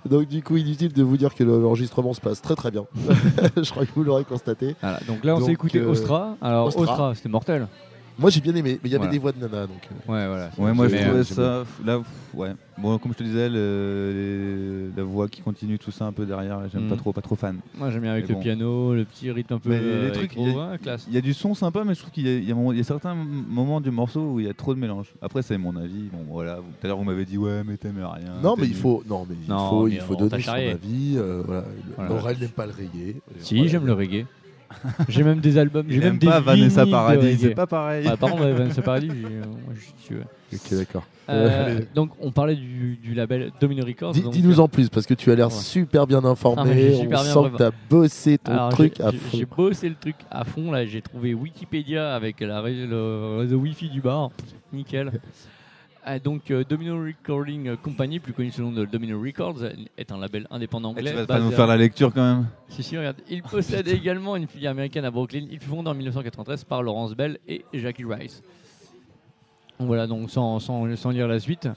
Donc 0.10 0.28
du 0.30 0.41
coup, 0.41 0.56
inutile 0.56 0.93
de 0.93 1.04
vous 1.04 1.17
dire 1.17 1.36
que 1.36 1.43
le- 1.43 1.60
l'enregistrement 1.60 2.13
se 2.13 2.21
passe 2.21 2.41
très 2.41 2.56
très 2.56 2.71
bien. 2.71 2.86
Je 3.58 3.69
crois 3.69 3.86
que 3.86 3.91
vous 3.95 4.04
l'aurez 4.06 4.24
constaté. 4.24 4.76
Voilà, 4.82 5.00
donc 5.06 5.26
là, 5.26 5.36
on 5.36 5.45
s'est 5.45 5.52
écouté 5.52 5.80
euh, 5.80 5.89
Ostra. 5.89 6.38
Alors, 6.41 6.67
Ostra. 6.67 6.84
Ostra, 6.84 7.15
c'était 7.15 7.28
mortel. 7.30 7.67
Moi 8.17 8.30
j'ai 8.30 8.39
bien 8.41 8.56
aimé, 8.56 8.80
mais 8.82 8.89
il 8.89 8.91
y 8.91 8.95
avait 8.95 8.99
Voilà. 8.99 9.12
des 9.12 9.19
voix 9.19 9.32
de 9.34 9.39
nana. 9.39 9.67
Donc, 9.67 9.89
euh, 9.91 10.12
Ouais, 10.12 10.28
voilà. 10.28 10.49
Ouais, 10.58 10.73
moi 10.73 10.88
je 10.88 10.95
trouvais 10.95 11.23
ça. 11.23 11.63
Là, 11.86 11.99
ouais. 12.34 12.51
Bon, 12.78 12.97
comme 12.97 13.13
je 13.13 13.17
te 13.17 13.23
disais, 13.23 13.47
le- 13.49 14.89
les- 14.91 14.97
la 14.97 15.04
voix 15.04 15.28
qui 15.30 15.41
continue, 15.41 15.78
tout 15.80 15.91
ça 15.91 16.06
un 16.06 16.12
peu 16.12 16.25
derrière, 16.25 16.60
j'aime 16.71 16.86
Mm. 16.86 16.89
pas 16.89 16.95
trop, 16.97 17.13
pas 17.13 17.21
trop 17.21 17.36
fan. 17.36 17.60
Moi, 17.78 17.89
j'aime 17.89 18.01
bien 18.01 18.12
avec 18.12 18.23
Mais 18.25 18.30
le 18.30 18.36
bon. 18.36 18.41
piano, 18.41 18.93
le 18.93 19.06
petit 19.06 19.32
rythme 19.32 19.54
un 19.56 19.60
peu 19.60 19.69
Mais 19.69 19.80
les 19.80 19.86
euh, 19.86 20.10
trucs, 20.12 20.34
électro, 20.38 20.45
il 20.47 20.54
y 20.54 20.58
a- 20.60 20.71
ouais, 20.71 20.78
classe. 20.78 21.06
Il 21.08 21.13
y 21.13 21.17
a 21.17 21.21
du 21.21 21.34
son 21.34 21.54
sympa, 21.54 21.84
mais 21.86 21.93
je 21.93 21.99
trouve 21.99 22.12
qu'il 22.12 22.28
y, 22.28 22.51
a- 22.51 22.54
y 22.73 22.80
y 22.80 22.84
certains 22.84 23.15
moments 23.15 23.80
du 23.82 23.91
morceau 23.91 24.34
où 24.34 24.39
il 24.39 24.45
y 24.45 24.49
a 24.49 24.54
trop 24.54 24.73
de 24.73 24.80
mélange. 24.80 25.13
Après, 25.21 25.41
c'est 25.41 25.58
mon 25.58 25.75
avis. 25.78 26.10
Bon, 26.12 26.19
voilà. 26.30 26.56
Tout 26.58 26.63
à 26.84 26.88
l'heure, 26.88 26.97
vous 26.97 27.04
m'avez 27.04 27.25
dit, 27.25 27.38
ouais, 27.38 27.63
mais 27.65 27.78
t'aimais 27.78 28.04
rien. 28.04 28.34
Non, 28.43 28.56
mais 28.58 28.67
il 28.67 28.75
faut, 28.75 29.04
non, 29.10 29.25
mais 29.30 29.36
il 29.41 29.49
Non, 29.49 29.69
faut, 29.69 29.86
mais 29.88 29.93
il 29.95 30.01
faut 30.01 30.15
donner 30.15 30.41
son 30.41 30.51
avis. 30.51 31.15
euh, 31.17 31.43
voilà. 31.45 31.65
N'aime 32.39 32.49
pas 32.49 32.65
le 32.65 32.71
reggae. 32.73 33.15
Si, 33.39 33.67
j'aime 33.67 33.86
le 33.86 33.93
reggae. 33.93 34.25
J'ai 35.10 35.23
même 35.23 35.39
des 35.39 35.58
albums, 35.58 35.86
j'ai 35.89 35.99
même 35.99 36.08
aime 36.13 36.17
des 36.17 36.28
pas 36.28 36.39
Vanessa 36.39 36.86
Paradis, 36.86 37.38
c'est 37.39 37.56
pas 37.56 37.67
pareil. 37.67 38.08
Ouais, 38.08 38.17
par 38.17 38.32
contre, 38.32 38.43
Vanessa 38.47 38.82
Paradis, 38.82 39.10
j'ai-. 40.10 40.17
Ok, 40.54 40.73
d'accord. 40.80 41.04
Euh, 41.28 41.80
donc, 41.95 42.12
on 42.19 42.32
parlait 42.32 42.56
du, 42.56 42.97
du 43.01 43.15
label 43.15 43.51
Domino 43.60 43.84
Records. 43.84 44.12
Dis- 44.13 44.21
donc, 44.21 44.32
Dis-nous 44.34 44.60
euh, 44.60 44.63
en 44.63 44.67
plus, 44.67 44.89
parce 44.89 45.08
que 45.08 45.15
tu 45.15 45.32
as 45.32 45.36
l'air 45.36 45.47
Ouais. 45.47 45.54
super 45.54 46.06
bien 46.06 46.23
informé. 46.23 46.62
Ah, 46.65 46.91
On 46.93 47.01
super 47.01 47.23
bien 47.23 47.34
sent 47.34 47.49
que 47.51 47.58
tu 47.58 47.63
as 47.63 47.71
bossé 47.89 48.38
ton 48.38 48.51
alors, 48.51 48.69
truc 48.69 48.93
j'ai- 48.97 49.04
à 49.04 49.12
j'ai- 49.12 49.17
fond. 49.17 49.38
J'ai 49.39 49.45
bossé 49.45 49.89
le 49.89 49.95
truc 49.95 50.15
à 50.30 50.43
fond. 50.43 50.71
Là, 50.71 50.86
j'ai 50.86 51.01
trouvé 51.01 51.34
Wikipédia 51.34 52.13
avec 52.15 52.41
la 52.41 52.62
le 52.62 53.38
réseau 53.39 53.58
Wi-Fi 53.58 53.89
du 53.89 54.01
bar. 54.01 54.30
Nickel. 54.71 55.12
Ah, 56.08 56.20
donc, 56.20 56.52
euh, 56.52 56.63
Domino 56.70 57.04
Recording 57.04 57.76
Company, 57.78 58.20
plus 58.20 58.32
connu 58.32 58.52
sous 58.52 58.62
le 58.62 58.68
nom 58.68 58.74
de 58.74 58.86
Domino 58.86 59.20
Records, 59.20 59.56
est 59.98 60.12
un 60.12 60.20
label 60.20 60.46
indépendant 60.52 60.89
anglais. 60.89 61.10
tu 61.10 61.18
vas 61.18 61.26
pas 61.26 61.39
nous 61.39 61.50
faire 61.50 61.65
la 61.65 61.78
lecture 61.78 62.13
quand 62.13 62.22
même 62.22 62.46
Si, 62.70 62.84
si, 62.84 62.96
regarde. 62.96 63.18
Il 63.28 63.41
possède 63.41 63.88
également 63.88 64.36
une 64.36 64.46
filiale 64.48 64.74
américaine 64.74 65.04
à 65.04 65.10
Brooklyn. 65.10 65.48
Il 65.50 65.60
fut 65.60 65.68
fondé 65.68 65.89
en 65.89 65.96
1993 65.96 66.63
par 66.65 66.84
Lawrence 66.84 67.15
Bell 67.15 67.39
et 67.48 67.65
Jackie 67.74 68.06
Rice. 68.06 68.44
Donc 69.80 69.88
voilà, 69.88 70.06
donc 70.06 70.30
sans, 70.30 70.60
sans, 70.60 70.96
sans 70.96 71.10
lire 71.10 71.28
la 71.28 71.39
suite. 71.39 71.68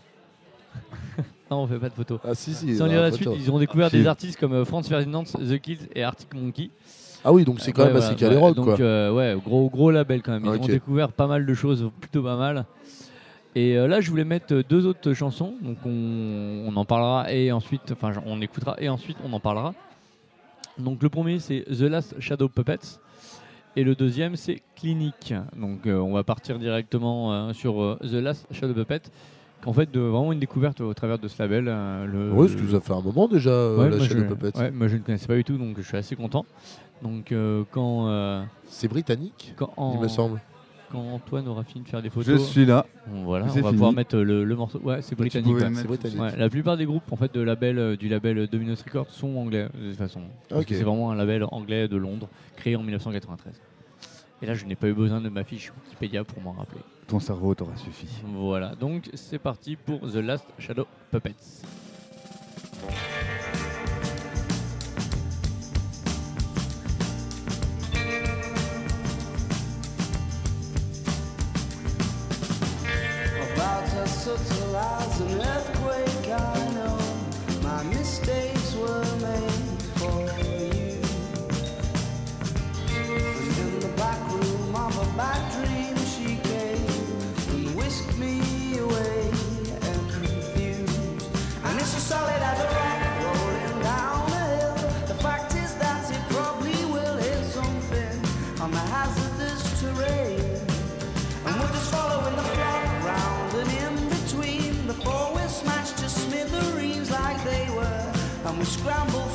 non, 1.51 1.63
on 1.63 1.67
fait 1.67 1.79
pas 1.79 1.89
de 1.89 1.95
photos. 1.95 2.21
Ah 2.23 2.35
si, 2.35 2.53
si. 2.53 2.77
Sans 2.77 2.85
lire 2.85 3.01
la 3.01 3.11
photo. 3.11 3.33
suite, 3.33 3.43
ils 3.47 3.51
ont 3.51 3.59
découvert 3.59 3.87
Archive. 3.87 4.03
des 4.03 4.07
artistes 4.07 4.39
comme 4.39 4.53
euh, 4.53 4.65
Franz 4.67 4.87
Ferdinand, 4.91 5.25
The 5.25 5.59
Kills 5.59 5.89
et 5.95 6.05
Arctic 6.05 6.35
Monkey. 6.35 6.69
Ah 7.25 7.33
oui, 7.33 7.45
donc 7.45 7.61
c'est 7.61 7.73
quand 7.73 7.83
Ouais, 7.85 7.89
même 7.89 7.97
assez 7.97 8.15
calé 8.15 8.37
ouais, 8.37 8.41
rock, 8.43 8.55
donc, 8.57 8.67
quoi. 8.67 8.77
euh, 8.81 9.11
ouais, 9.11 9.35
gros, 9.43 9.71
gros 9.71 9.91
label 9.91 10.21
quand 10.21 10.33
même. 10.33 10.45
Ils 10.45 10.61
ont 10.61 10.67
découvert 10.67 11.13
pas 11.13 11.27
mal 11.27 11.47
de 11.47 11.55
choses, 11.55 11.91
plutôt 11.99 12.23
pas 12.23 12.37
mal. 12.37 12.67
Et 13.55 13.77
euh, 13.77 13.87
là, 13.89 14.01
je 14.01 14.11
voulais 14.11 14.25
mettre 14.25 14.55
euh, 14.55 14.63
deux 14.69 14.87
autres 14.87 15.13
chansons. 15.15 15.55
Donc, 15.63 15.79
on, 15.85 16.65
on 16.67 16.77
en 16.77 16.85
parlera 16.85 17.33
et 17.33 17.51
ensuite, 17.51 17.93
enfin, 17.93 18.13
on 18.27 18.41
écoutera 18.41 18.77
et 18.79 18.89
ensuite, 18.89 19.17
on 19.25 19.33
en 19.33 19.41
parlera. 19.41 19.75
Donc, 20.79 21.03
le 21.03 21.09
premier, 21.09 21.39
c'est 21.41 21.65
The 21.67 21.83
Last 21.83 22.21
Shadow 22.21 22.49
Puppets. 22.49 23.01
Et 23.77 23.85
le 23.85 23.95
deuxième, 23.95 24.37
c'est 24.37 24.63
Clinique. 24.77 25.35
Donc, 25.57 25.87
euh, 25.87 25.99
on 25.99 26.13
va 26.13 26.25
partir 26.25 26.59
directement 26.59 27.33
euh, 27.33 27.53
sur 27.53 27.83
euh, 27.83 27.99
The 28.03 28.15
Last 28.15 28.47
Shadow 28.53 28.75
Puppet. 28.75 29.01
Qu'en 29.63 29.73
fait, 29.73 29.91
de, 29.91 29.99
vraiment 29.99 30.33
une 30.33 30.39
découverte 30.39 30.81
au 30.81 30.95
travers 30.95 31.19
de 31.19 31.27
ce 31.27 31.43
label. 31.43 31.65
le, 31.65 32.31
Oui, 32.33 32.47
parce 32.47 32.61
que 32.61 32.69
ça 32.71 32.81
fait 32.81 32.93
un 32.93 33.01
moment 33.01 33.27
déjà, 33.27 33.51
Ouais, 33.75 33.91
la 33.91 33.97
de 33.97 34.23
Puppets. 34.35 34.57
ouais, 34.57 34.71
moi, 34.71 34.87
je 34.87 34.97
ne 34.97 35.03
connaissais 35.03 35.27
pas 35.27 35.35
du 35.35 35.43
tout, 35.43 35.57
donc 35.59 35.77
je 35.79 35.83
suis 35.83 35.97
assez 35.97 36.15
content. 36.15 36.47
Donc, 37.03 37.35
quand, 37.73 38.47
C'est 38.69 38.87
britannique, 38.87 39.55
quand, 39.57 39.73
en- 39.77 39.95
il 39.95 40.01
me 40.01 40.07
semble. 40.09 40.41
Quand 40.91 41.01
Antoine 41.01 41.47
aura 41.49 41.65
fini 41.65 41.85
de 41.85 41.89
faire 41.89 42.03
des 42.03 42.09
Je 42.09 42.15
photos, 42.15 42.49
suis 42.49 42.65
là. 42.67 42.87
bon, 43.07 43.25
voilà, 43.25 43.45
on 43.45 43.49
va 43.49 43.55
fini. 43.55 43.69
pouvoir 43.71 43.93
mettre 43.93 44.17
euh, 44.17 44.23
le, 44.25 44.45
le 44.45 44.57
morceau. 44.57 44.79
Ouais, 44.81 45.03
c'est 45.03 45.15
britannique. 45.17 45.53
pouvais 45.53 45.65
ouais. 45.67 45.85
britannique. 45.85 46.19
Ouais, 46.21 46.37
la 46.37 46.49
plupart 46.49 46.77
des 46.77 46.85
groupes 46.87 47.11
en 47.13 47.17
fait 47.17 47.33
de 47.35 47.41
label 47.41 47.79
euh, 47.79 47.97
du 47.97 48.09
label 48.09 48.47
Dominos 48.49 48.83
Records 48.83 49.11
sont 49.11 49.37
anglais 49.37 49.69
de 49.75 49.89
toute 49.91 49.99
façon. 49.99 50.21
Parce 50.49 50.65
que 50.65 50.73
Ok. 50.73 50.77
C'est 50.79 50.85
vraiment 50.85 51.11
un 51.11 51.15
label 51.17 51.45
anglais 51.51 51.89
de 51.89 51.97
Londres 51.97 52.29
créé 52.57 52.77
en 52.77 52.83
1993. 52.83 53.53
Et 54.41 54.47
là, 54.47 54.55
je 54.55 54.65
n'ai 54.67 54.77
pas 54.77 54.87
eu 54.89 54.93
besoin 54.95 55.21
de 55.21 55.29
ma 55.29 55.43
fiche 55.43 55.73
Wikipédia 55.85 56.23
pour 56.25 56.41
m'en 56.43 56.53
rappeler. 56.53 56.81
Ton 57.09 57.19
cerveau 57.21 57.55
t'aura 57.55 57.77
suffi. 57.77 58.07
Voilà, 58.35 58.75
donc 58.77 59.11
c'est 59.15 59.39
parti 59.39 59.75
pour 59.77 60.01
The 60.01 60.17
Last 60.17 60.47
Shadow 60.59 60.87
Puppets. 61.11 61.35
Subtle 74.37 74.77
as 74.77 75.21
an 75.21 75.41
earthquake, 75.41 76.18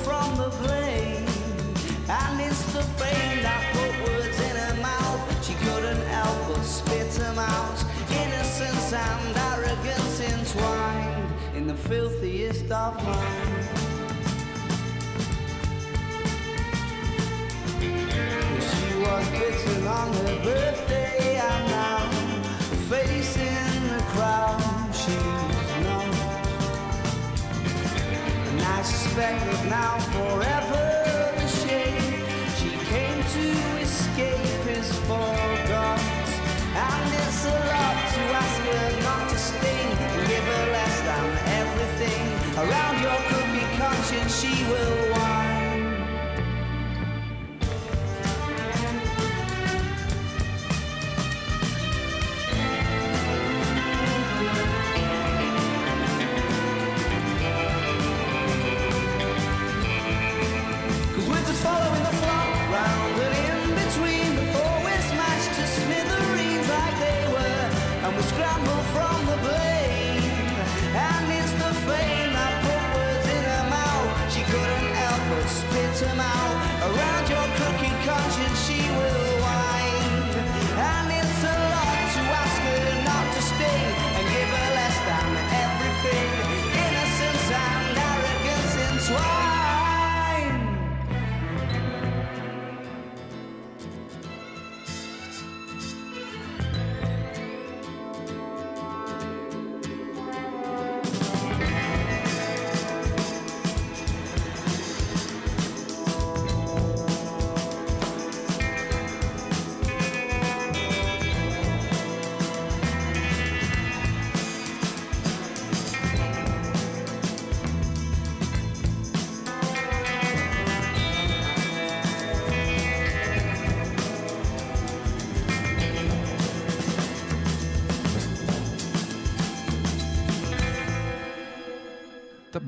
from 0.03 0.35
the 0.37 0.49
plane. 0.61 1.27
And 2.09 2.41
it's 2.41 2.63
the 2.73 2.83
fame 2.99 3.43
that 3.43 3.63
put 3.73 3.93
words 4.07 4.39
in 4.39 4.55
her 4.55 4.75
mouth. 4.81 5.45
She 5.45 5.53
couldn't 5.53 6.01
help 6.07 6.47
but 6.47 6.63
spit 6.63 7.09
them 7.11 7.39
out. 7.39 7.77
Innocence 8.11 8.93
and 8.93 9.37
arrogance 9.51 10.19
entwined 10.21 11.33
in 11.55 11.67
the 11.67 11.75
filthiest 11.75 12.71
of 12.71 12.95
minds. 13.03 13.67
She 18.69 18.99
was 19.05 19.29
bitten 19.29 19.87
on 19.87 20.13
her 20.13 20.43
birthday 20.43 20.92
I 29.15 29.69
now 29.69 29.99
forever 29.99 31.33
the 31.37 31.47
shame 31.47 32.25
she 32.57 32.71
came 32.89 33.21
to 33.21 33.79
escape 33.79 34.65
is 34.65 34.91
forgot. 35.01 35.99
And 36.73 37.13
it's 37.13 37.45
a 37.45 37.53
lot 37.53 37.97
to 38.15 38.21
ask 38.41 38.61
her 38.63 39.03
not 39.03 39.29
to 39.29 39.37
sting 39.37 39.89
give 40.27 40.43
her 40.43 40.71
less 40.71 41.01
than 41.01 41.25
everything. 41.61 42.25
Around 42.57 43.01
your 43.03 43.19
crooked 43.29 43.77
conscience 43.77 44.41
she 44.41 44.65
will 44.65 45.02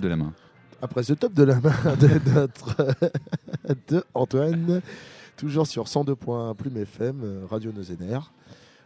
de 0.06 0.10
la 0.10 0.16
main. 0.16 0.34
Après 0.82 1.04
ce 1.04 1.14
top 1.14 1.34
de 1.34 1.44
la 1.44 1.56
main 1.56 1.74
de 2.00 2.32
notre 2.34 2.76
de 3.88 4.04
Antoine, 4.14 4.82
toujours 5.36 5.66
sur 5.66 5.88
102 5.88 6.16
points 6.16 6.54
Plume 6.54 6.78
FM, 6.78 7.22
euh, 7.24 7.46
Radio 7.50 7.72
Nozener. 7.72 8.20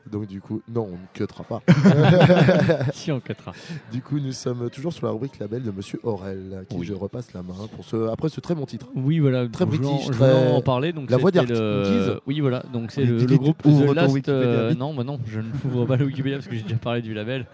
Donc 0.10 0.26
du 0.28 0.40
coup, 0.40 0.62
non, 0.74 0.88
on 0.88 0.94
ne 0.94 1.08
cuttera 1.14 1.44
pas. 1.44 1.62
si 2.94 3.12
on 3.12 3.20
cuttera. 3.20 3.52
Du 3.92 4.02
coup, 4.02 4.18
nous 4.20 4.32
sommes 4.32 4.70
toujours 4.70 4.94
sur 4.94 5.06
la 5.06 5.12
rubrique 5.12 5.38
label 5.40 5.62
de 5.62 5.72
Monsieur 5.72 6.00
Aurel, 6.04 6.58
à 6.62 6.66
qui 6.66 6.78
Oui. 6.78 6.86
je 6.86 6.94
repasse 6.94 7.34
la 7.34 7.44
main 7.44 7.54
pour 7.76 7.84
ce, 7.84 8.08
après 8.08 8.30
ce 8.30 8.40
très 8.40 8.56
bon 8.56 8.66
titre. 8.66 8.88
Oui, 8.96 9.20
voilà. 9.20 9.48
Très 9.50 9.66
british, 9.66 10.08
je 10.08 10.14
vais 10.14 10.18
très- 10.32 10.52
en 10.54 10.62
parler. 10.62 10.94
Donc 10.94 11.12
La 11.12 11.18
voix 11.18 11.32
le-. 11.32 12.22
Oui, 12.26 12.40
voilà. 12.40 12.64
Donc 12.74 12.92
c'est 12.92 13.04
le, 13.04 13.24
groupe 13.38 13.64
ouvre 13.66 13.84
The 13.84 13.88
ton 13.88 13.94
Last. 13.94 14.14
Wikipédia 14.14 14.40
euh, 14.40 14.74
non, 14.74 14.94
bah 14.94 15.04
non, 15.04 15.20
je 15.28 15.42
ne 15.42 15.50
ouvre 15.66 15.86
pas 15.86 15.98
le 15.98 16.06
Wikipédia 16.06 16.38
parce 16.38 16.48
que 16.48 16.56
j'ai 16.56 16.64
déjà 16.64 16.78
parlé 16.78 17.02
du 17.02 17.14
label. 17.14 17.46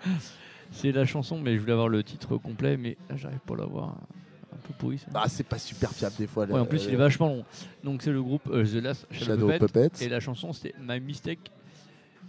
C'est 0.76 0.92
la 0.92 1.06
chanson, 1.06 1.40
mais 1.40 1.56
je 1.56 1.60
voulais 1.62 1.72
avoir 1.74 1.90
le 1.90 2.04
titre 2.04 2.38
complet, 2.38 2.78
mais 2.78 2.98
là 3.10 3.16
j'arrive 3.16 3.40
pas 3.40 3.54
à 3.56 3.58
l'avoir. 3.58 3.96
Un 4.54 4.68
peu 4.68 4.74
pourri 4.80 4.98
ça. 4.98 5.08
Ah, 5.14 5.26
c'est 5.28 5.44
pas 5.44 5.58
super 5.60 5.92
fiable 5.92 6.16
des 6.18 6.28
fois. 6.28 6.46
Ouais, 6.46 6.60
en 6.60 6.66
plus, 6.66 6.86
il 6.88 6.94
est 6.94 6.98
vachement 6.98 7.28
long. 7.28 7.44
Donc 7.84 8.02
c'est 8.02 8.12
le 8.12 8.22
groupe 8.24 8.48
euh, 8.52 8.64
The 8.66 8.82
Last 8.84 9.06
Shadow, 9.12 9.26
Shadow 9.26 9.48
Puppet, 9.48 9.90
Puppets. 9.90 10.06
et 10.06 10.10
la 10.10 10.20
chanson 10.20 10.54
c'est 10.54 10.74
My 10.82 11.00
Mistake 11.00 11.52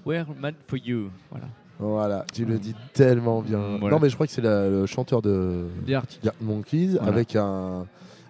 Were 0.04 0.26
Mad 0.38 0.54
for 0.66 0.78
You. 0.78 1.11
Voilà. 1.30 1.46
Voilà, 1.78 2.24
tu 2.32 2.44
le 2.46 2.59
dis 2.59 2.74
tellement 2.94 3.42
bien. 3.42 3.76
Voilà. 3.78 3.96
Non, 3.96 4.00
mais 4.02 4.09
je 4.09 4.14
crois 4.14 4.26
que 4.26 4.32
c'est 4.32 4.40
la- 4.42 4.68
le 4.68 4.87
chanteur 4.87 5.20
de 5.22 5.66
Des 5.85 5.98
Monkeys 6.40 6.94
Voilà. 6.96 7.09
avec 7.12 7.37
un 7.37 7.87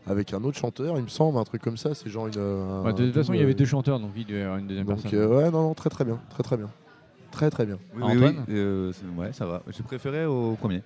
avec 0.08 0.32
un 0.34 0.44
autre 0.44 0.56
chanteur, 0.56 0.96
il 0.98 1.02
me 1.02 1.08
semble, 1.08 1.36
un 1.38 1.42
truc 1.44 1.62
comme 1.62 1.76
ça. 1.76 1.94
C'est 1.94 2.08
genre 2.10 2.28
une. 2.28 2.38
un 2.38 2.82
Ouais, 2.82 2.92
de 2.92 3.06
toute 3.06 3.14
façon, 3.14 3.32
il 3.34 3.40
y 3.40 3.42
avait 3.42 3.54
deux 3.54 3.64
chanteurs, 3.64 3.98
donc 3.98 4.10
il 4.16 4.24
devait 4.26 4.38
y 4.40 4.42
avoir 4.42 4.58
une 4.58 4.66
deuxième 4.68 4.86
Donc 4.86 5.02
personne. 5.02 5.18
euh, 5.18 5.26
ouais, 5.36 5.50
non, 5.50 5.62
non, 5.62 5.74
très 5.74 5.90
très 5.90 6.04
bien, 6.04 6.20
très 6.30 6.42
très 6.44 6.56
bien, 6.56 6.68
très 7.36 7.50
très 7.50 7.66
bien. 7.66 7.76
Oui, 7.94 8.02
Antoine 8.02 8.20
oui, 8.22 8.34
oui, 8.48 8.54
euh, 8.56 8.92
ouais, 9.18 9.32
ça 9.32 9.44
va. 9.46 9.62
J'ai 9.68 9.82
préféré 9.82 10.24
au 10.24 10.54
premier. 10.58 10.82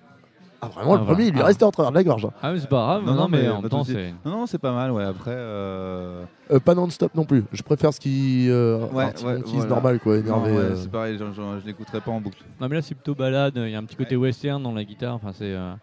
Ah 0.63 0.67
vraiment, 0.67 0.93
Ah, 0.93 0.97
le 0.97 1.03
premier, 1.05 1.15
voilà. 1.15 1.23
il 1.29 1.33
lui 1.33 1.41
Ah. 1.41 1.45
restait 1.45 1.63
en 1.63 1.71
travers 1.71 1.91
de 1.91 1.95
la 1.97 2.03
gorge. 2.03 2.25
hein. 2.25 2.31
Ah, 2.43 2.51
mais 2.51 2.59
c'est 2.59 2.69
pas 2.69 2.75
grave, 2.85 3.03
Non, 3.05 3.13
non, 3.15 3.27
mais, 3.27 3.41
mais 3.43 3.49
en 3.49 3.55
pas 3.55 3.61
même 3.61 3.69
temps, 3.69 3.83
souci. 3.83 3.93
c'est. 3.97 4.13
Non, 4.29 4.31
non, 4.37 4.45
c'est 4.45 4.59
pas 4.59 4.73
mal. 4.73 4.91
Ouais, 4.91 5.03
après. 5.03 5.31
euh, 5.33 6.23
Euh, 6.51 6.59
pas 6.59 6.75
non-stop 6.75 7.15
non 7.15 7.23
plus. 7.25 7.43
Je 7.51 7.63
préfère 7.63 7.93
ce 7.93 7.99
qui 7.99 8.47
euh, 8.49 8.77
Ouais, 8.91 9.11
voilà. 9.21 9.39
normal 9.67 9.99
quoi, 9.99 10.17
énervé. 10.17 10.51
non, 10.51 10.57
ouais, 10.57 10.61
euh. 10.63 10.75
c'est 10.75 10.91
pareil. 10.91 11.17
genre, 11.17 11.33
genre, 11.33 11.59
je 11.59 11.65
l'écouterai 11.65 11.99
pas 12.01 12.11
en 12.11 12.21
boucle. 12.21 12.43
Non, 12.59 12.67
mais 12.69 12.75
là, 12.75 12.81
c'est 12.83 12.93
plutôt 12.93 13.15
balade, 13.15 13.53
il 13.55 13.69
y 13.69 13.75
a 13.75 13.79
un 13.79 13.85
petit 13.85 13.95
côté 13.95 14.15
western 14.15 14.61
dans 14.61 14.73
la 14.73 14.83
guitare, 14.83 15.15
enfin, 15.15 15.31
c'est. 15.33 15.45
euh, 15.53 15.73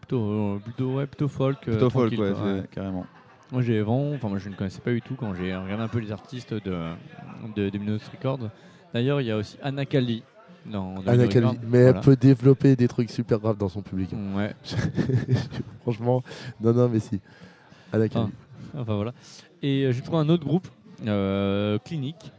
Plutôt, 0.00 0.22
euh, 0.22 0.58
plutôt, 0.64 0.94
ouais, 0.94 1.06
plutôt 1.06 1.26
folk. 1.28 1.58
euh, 1.66 1.72
Plutôt 1.72 1.90
folk, 1.90 2.06
tranquille, 2.12 2.20
ouais, 2.20 2.30
quoi, 2.32 2.40
c'est- 2.44 2.60
ouais. 2.60 2.66
carrément. 2.70 3.04
Moi, 3.52 3.60
j'ai 3.62 3.82
vraiment, 3.82 4.12
enfin, 4.14 4.28
moi, 4.28 4.38
je 4.38 4.48
ne 4.48 4.54
connaissais 4.54 4.80
pas 4.80 4.92
du 4.92 5.02
tout 5.02 5.14
quand 5.18 5.34
j'ai 5.34 5.54
regardé 5.54 5.82
un 5.82 5.88
peu 5.88 5.98
les 5.98 6.12
artistes 6.12 6.54
de, 6.54 6.74
de, 7.56 7.68
de 7.70 7.78
Minos 7.78 8.00
Records. 8.16 8.48
D'ailleurs, 8.96 9.20
il 9.20 9.26
y 9.26 9.30
a 9.30 9.36
aussi 9.36 9.58
dans, 9.62 10.94
dans 10.94 11.12
Anna 11.12 11.26
Calvi. 11.28 11.58
Mais 11.68 11.82
Voilà. 11.82 11.98
elle 11.98 12.00
peut 12.02 12.16
développer 12.16 12.76
des 12.76 12.88
trucs 12.88 13.10
super 13.10 13.38
graves 13.38 13.58
dans 13.58 13.68
son 13.68 13.82
public. 13.82 14.08
hein. 14.14 14.34
Ouais, 14.34 14.54
Franchement, 15.82 16.22
non, 16.62 16.72
non, 16.72 16.88
mais 16.88 16.98
si. 16.98 17.20
Anna 17.92 18.08
Calvi. 18.08 18.32
enfin 18.74 18.94
voilà. 18.94 19.12
Et 19.62 19.82
euh, 19.84 19.92
j'ai 19.92 20.00
trouvé 20.00 20.16
un 20.18 20.28
autre 20.30 20.46
groupe, 20.46 20.66
euh, 21.06 21.78
Clinique. 21.84 22.32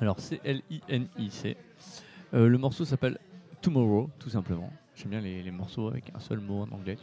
Alors, 0.00 0.20
C-L-I-N-I-C. 0.20 1.56
Euh, 2.34 2.46
le 2.46 2.58
morceau 2.58 2.84
s'appelle 2.84 3.16
Tomorrow, 3.62 4.10
tout 4.18 4.28
simplement. 4.28 4.70
J'aime 4.96 5.12
bien 5.12 5.20
les, 5.22 5.42
les 5.42 5.50
morceaux 5.50 5.88
avec 5.88 6.04
un 6.14 6.20
seul 6.20 6.40
mot 6.40 6.66
en 6.70 6.74
anglais. 6.74 6.98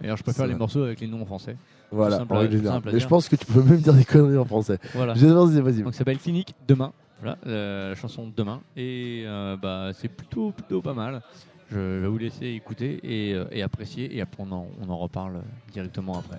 D'ailleurs, 0.00 0.16
je 0.16 0.24
préfère 0.24 0.46
C'est 0.46 0.52
les 0.52 0.58
morceaux 0.58 0.82
avec 0.82 0.98
les 1.00 1.06
noms 1.06 1.22
en 1.22 1.26
français. 1.26 1.56
Voilà, 1.92 2.16
simple 2.18 2.32
en 2.32 2.38
à- 2.38 2.50
simple 2.50 2.88
à 2.88 2.92
Mais 2.92 2.92
je 2.92 2.96
dire. 2.98 3.08
pense 3.08 3.28
que 3.28 3.36
tu 3.36 3.46
peux 3.46 3.62
même 3.62 3.78
dire 3.78 3.94
des 3.94 4.04
conneries 4.04 4.36
en 4.38 4.44
français. 4.44 4.78
Voilà. 4.94 5.14
J'adore, 5.14 5.46
vas-y, 5.46 5.60
vas-y. 5.60 5.82
Donc 5.82 5.92
ça 5.92 5.98
s'appelle 5.98 6.18
Clinique 6.18 6.54
Demain. 6.66 6.92
Voilà, 7.20 7.36
la 7.44 7.94
chanson 7.94 8.32
Demain. 8.34 8.62
Et 8.76 9.24
euh, 9.26 9.56
bah, 9.56 9.90
c'est 9.92 10.08
plutôt, 10.08 10.52
plutôt 10.52 10.80
pas 10.80 10.94
mal. 10.94 11.22
Je 11.70 11.78
vais 11.78 12.08
vous 12.08 12.18
laisser 12.18 12.46
écouter 12.46 13.00
et, 13.04 13.34
euh, 13.34 13.44
et 13.52 13.62
apprécier. 13.62 14.16
Et 14.16 14.20
après, 14.20 14.42
on 14.42 14.52
en, 14.52 14.96
reparle 14.96 15.42
directement 15.72 16.18
après. 16.18 16.38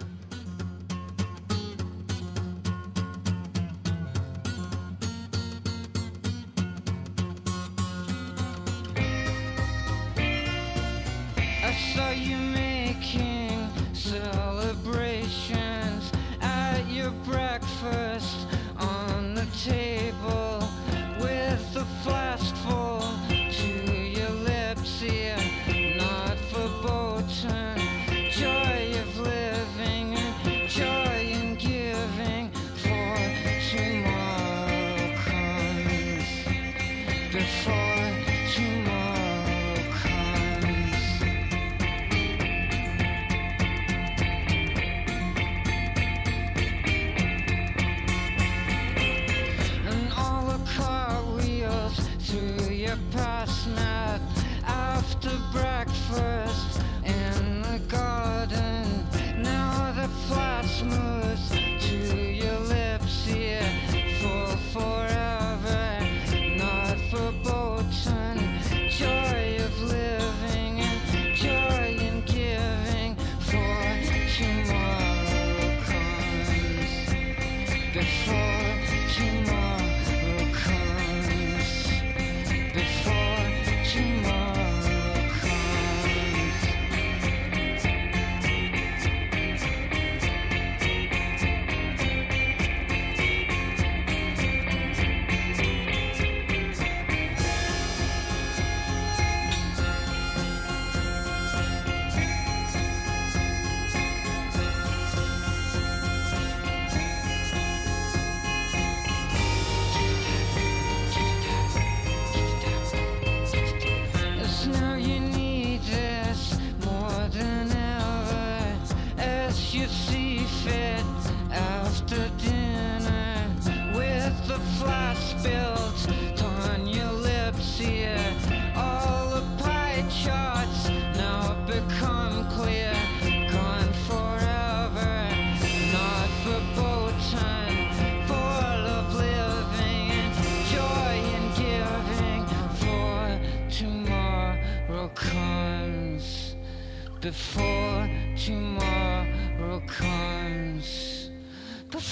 Before 78.02 78.34
tomorrow 78.34 78.41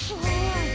before 0.00 0.16
tomorrow 0.16 0.69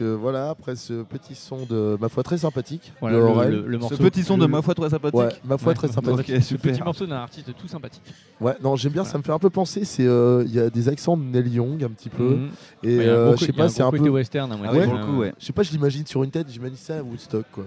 Donc 0.00 0.06
euh, 0.08 0.16
voilà, 0.18 0.50
après 0.50 0.76
ce 0.76 1.02
petit 1.02 1.34
son 1.34 1.64
de 1.66 1.96
ma 2.00 2.08
foi 2.08 2.22
très 2.22 2.38
sympathique 2.38 2.92
Voilà, 3.00 3.16
de 3.16 3.20
le- 3.22 3.26
Aurel. 3.28 3.50
le- 3.52 3.66
le 3.66 3.78
morceau- 3.78 3.96
Ce 3.96 4.02
petit 4.02 4.22
son 4.22 4.38
de 4.38 4.46
ma 4.46 4.62
foi 4.62 4.74
très 4.74 4.88
sympathique. 4.90 5.18
Ouais, 5.18 5.28
ma 5.44 5.58
foi 5.58 5.68
Ouais. 5.70 5.74
très 5.74 5.88
sympathique. 5.88 6.30
Ok, 6.30 6.36
Ce 6.36 6.40
super. 6.40 6.72
petit 6.72 6.82
morceau 6.82 7.06
d'un 7.06 7.16
artiste 7.16 7.54
tout 7.56 7.68
sympathique. 7.68 8.02
Ouais, 8.40 8.54
non, 8.62 8.76
j'aime 8.76 8.92
bien, 8.92 9.04
ça 9.04 9.18
me 9.18 9.22
fait 9.22 9.32
un 9.32 9.38
peu 9.38 9.50
penser, 9.50 9.84
c'est 9.84 10.06
euh, 10.06 10.42
il 10.46 10.54
y 10.54 10.58
a 10.60 10.70
des 10.70 10.88
accents 10.88 11.16
de 11.16 11.22
Neil 11.22 11.54
Young 11.54 11.84
un 11.84 11.90
petit 11.90 12.08
peu 12.08 12.36
Mhm. 12.36 12.48
et 12.82 12.98
euh, 13.00 13.36
je 13.36 13.44
sais 13.44 13.52
pas, 13.52 13.68
c'est 13.68 13.82
un 13.82 13.90
peu 13.90 14.08
western 14.08 14.50
Ah 14.52 14.72
ouais. 14.72 15.32
je 15.38 15.44
sais 15.46 15.52
pas, 15.52 15.62
je 15.62 15.70
l'imagine 15.72 16.06
sur 16.06 16.22
une 16.24 16.30
tête, 16.30 16.46
j'imagine 16.50 16.76
ça 16.76 16.98
à 16.98 17.02
Woodstock 17.02 17.44
quoi. 17.52 17.64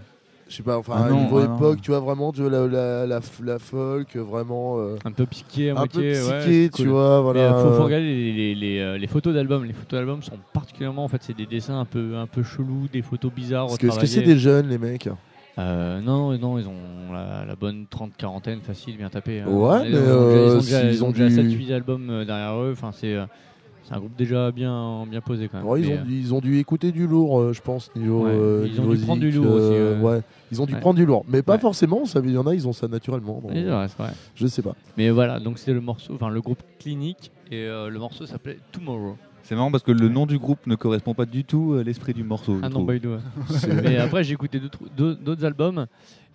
Je 0.54 0.58
sais 0.58 0.64
pas, 0.64 0.78
enfin 0.78 1.06
Ah 1.08 1.10
non, 1.10 1.24
niveau 1.24 1.40
ah 1.40 1.48
non. 1.48 1.56
époque, 1.56 1.82
tu 1.82 1.90
vois 1.90 2.00
vraiment 2.00 2.32
de 2.32 2.44
la, 2.46 2.68
la, 2.68 3.08
la, 3.08 3.20
la 3.44 3.58
folk 3.58 4.16
vraiment 4.16 4.78
euh, 4.78 4.98
Un 5.04 5.12
peu 5.12 5.26
piqué 5.26 5.72
à 5.72 5.80
un 5.80 5.88
peu 5.88 5.98
ouais, 6.00 6.14
c'est 6.14 6.70
tu 6.72 6.84
cool. 6.84 6.90
vois, 6.90 7.22
voilà. 7.22 7.40
euh, 7.40 7.64
faut, 7.64 7.72
faut 7.72 7.82
euh, 7.82 7.86
regarder 7.86 8.06
les, 8.06 8.32
les- 8.34 8.54
les, 8.54 8.80
euh, 8.80 9.00
les 9.00 9.08
photos 9.08 9.34
d'albums. 9.34 9.66
Les 9.66 9.74
photos 9.74 9.98
d'albums 9.98 10.22
sont 10.22 10.38
particulièrement, 10.54 11.06
en 11.06 11.08
fait, 11.08 11.24
c'est 11.24 11.36
des 11.36 11.48
dessins 11.48 11.80
un 11.80 11.86
peu, 11.86 12.18
un 12.18 12.28
peu 12.28 12.44
chelous, 12.44 12.88
des 12.94 13.02
photos 13.02 13.32
bizarres. 13.34 13.66
Est-ce 13.70 13.80
que 14.00 14.06
c'est 14.06 14.22
des 14.22 14.38
jeunes 14.38 14.70
les 14.70 14.78
mecs? 14.78 15.10
Euh, 15.58 16.02
non, 16.02 16.38
non, 16.38 16.60
ils 16.60 16.68
ont 16.68 17.12
la, 17.12 17.46
la 17.46 17.56
bonne 17.56 17.88
30-quarantaine 17.90 18.60
facile, 18.62 18.96
bien 18.98 19.10
tapé. 19.10 19.40
hein. 19.40 19.48
Ouais, 19.50 19.88
ils 19.90 19.92
mais, 19.92 19.98
ont, 19.98 20.02
euh, 20.04 20.46
ils 20.52 20.58
ont 20.58 20.62
déjà, 20.62 20.80
s'ils 20.82 20.92
ils 20.94 21.04
ont 21.04 21.08
ont 21.08 21.12
déjà 21.12 21.30
du- 21.30 21.58
7-8 21.58 21.74
albums 21.74 22.10
euh, 22.12 22.26
derrière 22.26 22.54
eux. 22.62 22.74
Enfin, 22.74 22.92
c'est 22.92 23.16
euh, 23.16 23.26
c'est 23.84 23.94
un 23.94 24.00
groupe 24.00 24.16
déjà 24.18 24.52
bien, 24.52 25.06
bien 25.10 25.22
posé 25.22 25.48
quand 25.50 25.58
même. 25.58 25.68
Ouais, 25.68 25.82
ils, 25.82 25.92
ont, 25.92 26.04
dû- 26.04 26.20
ils 26.20 26.34
ont 26.34 26.40
dû 26.40 26.58
écouter 26.60 26.92
du 26.92 27.06
lourd, 27.08 27.40
euh, 27.40 27.54
je 27.54 27.62
pense, 27.62 27.90
niveau. 27.96 28.24
Ouais, 28.26 28.32
euh, 28.34 28.68
ils 28.72 28.80
ont 28.80 28.88
dû 28.94 28.98
prendre 29.00 29.22
du 29.22 29.32
lourd 29.32 29.52
aussi, 29.54 29.74
euh, 29.74 30.00
ouais. 30.00 30.22
ils 30.52 30.62
ont 30.62 30.66
dû 30.66 30.74
Ouais. 30.74 30.80
prendre 30.80 30.96
du 30.98 31.06
lourd, 31.06 31.26
mais 31.28 31.42
pas 31.42 31.54
Ouais. 31.54 31.60
forcément. 31.60 32.06
Ça, 32.06 32.22
il 32.24 32.32
y 32.32 32.38
en 32.38 32.48
a, 32.48 32.54
ils 32.56 32.68
ont 32.68 32.74
ça 32.74 32.88
naturellement. 32.88 33.42
bon, 33.44 33.50
euh, 33.50 33.54
c'est 33.54 33.64
vrai, 33.70 33.88
c'est 33.90 33.98
vrai. 34.04 34.12
je 34.36 34.48
sais 34.48 34.62
pas. 34.62 34.76
Mais 34.98 35.10
voilà, 35.10 35.40
donc 35.40 35.60
c'était 35.60 35.74
le 35.74 35.82
morceau, 35.82 36.14
enfin 36.16 36.30
le 36.30 36.42
groupe 36.42 36.60
Clinique 36.80 37.32
et 37.52 37.58
euh, 37.66 37.90
le 37.90 38.00
morceau 38.00 38.26
s'appelait 38.26 38.58
Tomorrow. 38.72 39.16
C'est 39.46 39.56
marrant 39.56 39.72
parce 39.72 39.84
que 39.84 39.92
le 39.92 40.08
nom 40.08 40.26
du 40.26 40.40
groupe 40.40 40.66
ne 40.68 40.76
correspond 40.76 41.14
pas 41.14 41.26
du 41.26 41.44
tout 41.44 41.76
à 41.78 41.84
l'esprit 41.84 42.14
du 42.14 42.24
morceau. 42.24 42.58
Ah 42.62 42.70
non, 42.70 42.76
trouve. 42.76 42.86
pas 42.88 42.94
du 42.94 43.02
tout. 43.02 43.10
ouais. 43.10 43.82
Mais 43.84 43.98
après, 43.98 44.24
j'ai 44.24 44.32
écouté 44.34 44.62
d'autres 44.96 45.44
albums 45.44 45.86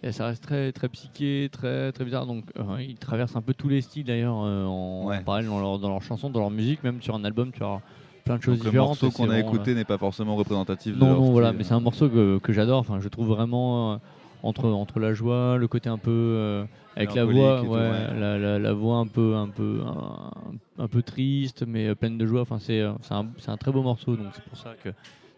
et 0.03 0.13
ça 0.13 0.27
reste 0.27 0.43
très, 0.43 0.73
très 0.73 0.89
psyché, 0.89 1.49
très, 1.51 1.93
très 1.93 2.05
bizarre. 2.05 2.27
Donc, 2.27 2.45
euh, 2.59 2.83
ils 2.83 2.97
traversent 2.99 3.37
un 3.37 3.43
peu 3.43 3.55
tous 3.55 3.69
les 3.69 3.81
styles 3.81 4.05
d'ailleurs 4.05 4.43
euh, 4.45 4.65
en, 4.65 5.07
Ouais. 5.07 5.23
parallèle 5.23 5.49
dans 5.49 5.61
leurs 5.61 5.79
dans 5.79 5.89
leurs 5.89 6.03
chansons, 6.03 6.31
dans 6.31 6.41
leur 6.41 6.51
musique, 6.51 6.83
même 6.83 7.01
sur 7.03 7.15
un 7.15 7.25
album, 7.25 7.51
tu 7.53 7.63
as 7.63 7.81
plein 8.25 8.37
de 8.37 8.43
choses 8.43 8.57
Donc, 8.59 8.65
le 8.65 8.71
différentes. 8.71 8.89
morceau 9.03 9.11
qu'on 9.11 9.31
a 9.31 9.39
écouté 9.39 9.75
n'est 9.75 9.85
pas 9.85 9.99
forcément 9.99 10.37
représentatif. 10.37 10.95
de 10.95 10.99
Non, 11.01 11.09
leur 11.09 11.17
non, 11.21 11.31
voilà, 11.33 11.53
mais 11.53 11.65
c'est 11.65 11.75
un 11.75 11.81
morceau 11.81 12.09
que, 12.09 12.39
que 12.39 12.53
j'adore. 12.53 12.79
Enfin, 12.79 13.01
je 13.01 13.09
trouve 13.09 13.29
vraiment 13.29 13.95
euh, 13.95 13.97
entre, 14.43 14.69
entre 14.69 15.01
la 15.01 15.15
joie, 15.15 15.57
le 15.57 15.67
côté 15.67 15.89
un 15.89 15.99
peu 15.99 16.11
euh, 16.11 16.65
avec 16.95 17.15
la 17.15 17.25
voix, 17.25 17.61
tout, 17.65 17.71
ouais. 17.73 17.79
La, 18.19 18.39
la- 18.39 18.59
la 18.59 18.73
voix 18.73 18.97
un 18.99 19.07
peu, 19.07 19.35
un 19.35 19.49
peu, 19.49 19.81
un, 19.85 20.31
un 20.79 20.89
peu 20.89 21.03
triste, 21.03 21.65
mais 21.67 21.89
euh, 21.89 21.95
pleine 21.95 22.19
de 22.19 22.27
joie. 22.27 22.43
Enfin, 22.43 22.59
c'est, 22.61 22.81
euh, 22.81 22.93
c'est 23.01 23.15
un, 23.15 23.27
c'est 23.39 23.51
un 23.51 23.57
très 23.57 23.73
beau 23.73 23.83
morceau, 23.83 24.17
donc 24.17 24.33
c'est 24.35 24.45
pour 24.45 24.57
ça 24.59 24.75
que 24.83 24.91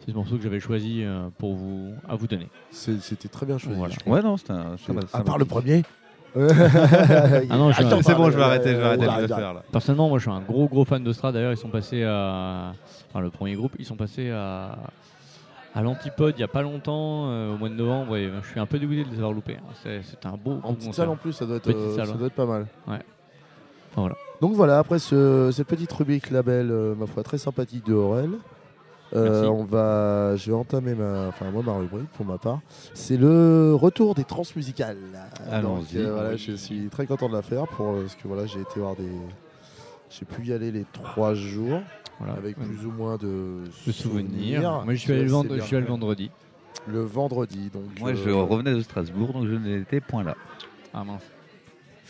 c'est 0.04 0.10
ce 0.12 0.16
morceau 0.16 0.36
que 0.36 0.42
j'avais 0.42 0.60
choisi 0.60 1.02
euh, 1.04 1.28
pour 1.38 1.54
vous, 1.54 1.92
à 2.08 2.16
vous 2.16 2.26
donner. 2.26 2.48
C'était 2.70 3.28
très 3.28 3.46
bien 3.46 3.58
choisi. 3.58 3.78
Voilà. 3.78 3.94
Ouais, 4.06 4.22
non, 4.22 4.36
c'est 4.36 4.50
un. 4.50 4.76
ça 4.78 4.92
va- 4.92 5.02
ça 5.06 5.18
À 5.18 5.22
part 5.22 5.38
le 5.38 5.44
premier. 5.44 5.82
Ah 6.36 7.56
non, 7.56 7.72
je- 7.72 7.82
Attends, 7.82 8.02
C'est 8.02 8.14
bon, 8.14 8.24
bah, 8.26 8.30
je 8.30 8.36
vais 8.36 8.42
arrêter, 8.44 8.70
je 8.70 8.76
vais 8.76 8.82
arrêter 8.84 9.02
de 9.04 9.08
arrête, 9.08 9.28
le 9.28 9.32
arrête. 9.34 9.44
faire 9.44 9.54
là. 9.54 9.62
Personnellement, 9.72 10.08
moi, 10.08 10.18
je 10.18 10.22
suis 10.22 10.30
un 10.30 10.40
gros, 10.40 10.68
gros 10.68 10.84
fan 10.84 11.02
de 11.02 11.12
Stra. 11.12 11.32
D'ailleurs, 11.32 11.52
ils 11.52 11.56
sont 11.56 11.68
passés 11.70 12.04
à, 12.04 12.72
enfin, 13.08 13.20
le 13.20 13.30
premier 13.30 13.54
groupe, 13.54 13.72
ils 13.80 13.84
sont 13.84 13.96
passés 13.96 14.30
à, 14.30 14.78
à 15.74 15.82
l'Antipode 15.82 16.34
il 16.36 16.40
y 16.40 16.44
a 16.44 16.48
pas 16.48 16.62
longtemps, 16.62 17.30
euh, 17.30 17.54
au 17.54 17.58
mois 17.58 17.68
de 17.68 17.74
novembre. 17.74 18.16
Et 18.16 18.30
je 18.42 18.48
suis 18.48 18.60
un 18.60 18.66
peu 18.66 18.78
dégoûté 18.78 19.04
de 19.04 19.10
les 19.10 19.16
avoir 19.16 19.32
loupés. 19.32 19.56
hein. 19.56 19.72
C'est- 19.82 20.02
C'était 20.02 20.28
un 20.28 20.36
beau, 20.36 20.60
En 20.62 20.74
petite 20.74 20.94
salle 20.94 21.08
en 21.08 21.16
plus, 21.16 21.32
ça 21.32 21.46
doit 21.46 21.56
être, 21.56 21.64
Petite 21.64 21.76
euh, 21.78 21.96
salle, 21.96 22.06
ça 22.06 22.12
ouais. 22.12 22.18
doit 22.18 22.26
être 22.28 22.34
pas 22.34 22.46
mal. 22.46 22.66
Enfin, 22.86 22.98
voilà. 23.96 24.14
Donc 24.40 24.52
voilà, 24.52 24.78
après 24.78 25.00
ce- 25.00 25.50
cette 25.52 25.66
petite 25.66 25.92
rubrique 25.92 26.30
label, 26.30 26.70
euh, 26.70 26.94
ma 26.94 27.06
foi, 27.06 27.24
très 27.24 27.38
sympathique 27.38 27.84
de 27.86 27.94
Aurel. 27.94 28.30
Euh, 29.14 29.46
on 29.46 29.64
va, 29.64 30.36
je 30.36 30.50
vais 30.50 30.56
entamer 30.56 30.94
ma, 30.94 31.28
enfin 31.28 31.50
moi 31.50 31.62
ma 31.64 31.72
rubrique 31.74 32.08
pour 32.16 32.24
ma 32.26 32.38
part. 32.38 32.60
C'est 32.94 33.16
le 33.16 33.74
retour 33.74 34.14
des 34.14 34.24
transmusicales. 34.24 34.96
Donc, 34.96 35.48
Allons-y. 35.52 35.98
euh, 35.98 36.12
voilà, 36.12 36.36
je 36.36 36.52
suis 36.52 36.88
très 36.90 37.06
content 37.06 37.28
de 37.28 37.34
la 37.34 37.42
faire 37.42 37.66
pour 37.68 37.88
euh, 37.90 38.02
parce 38.02 38.14
que 38.14 38.28
voilà, 38.28 38.46
j'ai 38.46 38.60
été 38.60 38.78
voir 38.80 38.94
des, 38.96 39.10
j'ai 40.10 40.24
pu 40.24 40.46
y 40.46 40.52
aller 40.52 40.70
les 40.70 40.84
trois 40.92 41.34
jours 41.34 41.80
Voilà. 42.18 42.34
avec 42.34 42.56
Ouais. 42.58 42.64
plus 42.66 42.86
ou 42.86 42.90
moins 42.92 43.16
de, 43.16 43.62
de 43.86 43.92
souvenirs. 43.92 44.82
Moi, 44.84 44.94
je 44.94 44.98
suis 45.00 45.12
allé 45.12 45.20
le, 45.22 45.26
assez 45.26 45.32
vendre- 45.34 45.48
bien 45.54 45.58
je 45.58 45.62
suis 45.66 45.76
allé 45.76 45.80
le 45.82 45.86
fait. 45.86 45.90
vendredi. 45.92 46.30
Le 46.86 47.00
vendredi, 47.00 47.70
donc. 47.72 47.82
Moi, 48.00 48.14
je 48.14 48.28
euh, 48.30 48.36
revenais 48.42 48.72
de 48.74 48.80
Strasbourg, 48.80 49.32
donc 49.32 49.46
je 49.46 49.54
n'étais 49.54 50.00
point 50.00 50.22
là. 50.24 50.34
Ah 50.94 51.04
mince. 51.04 51.22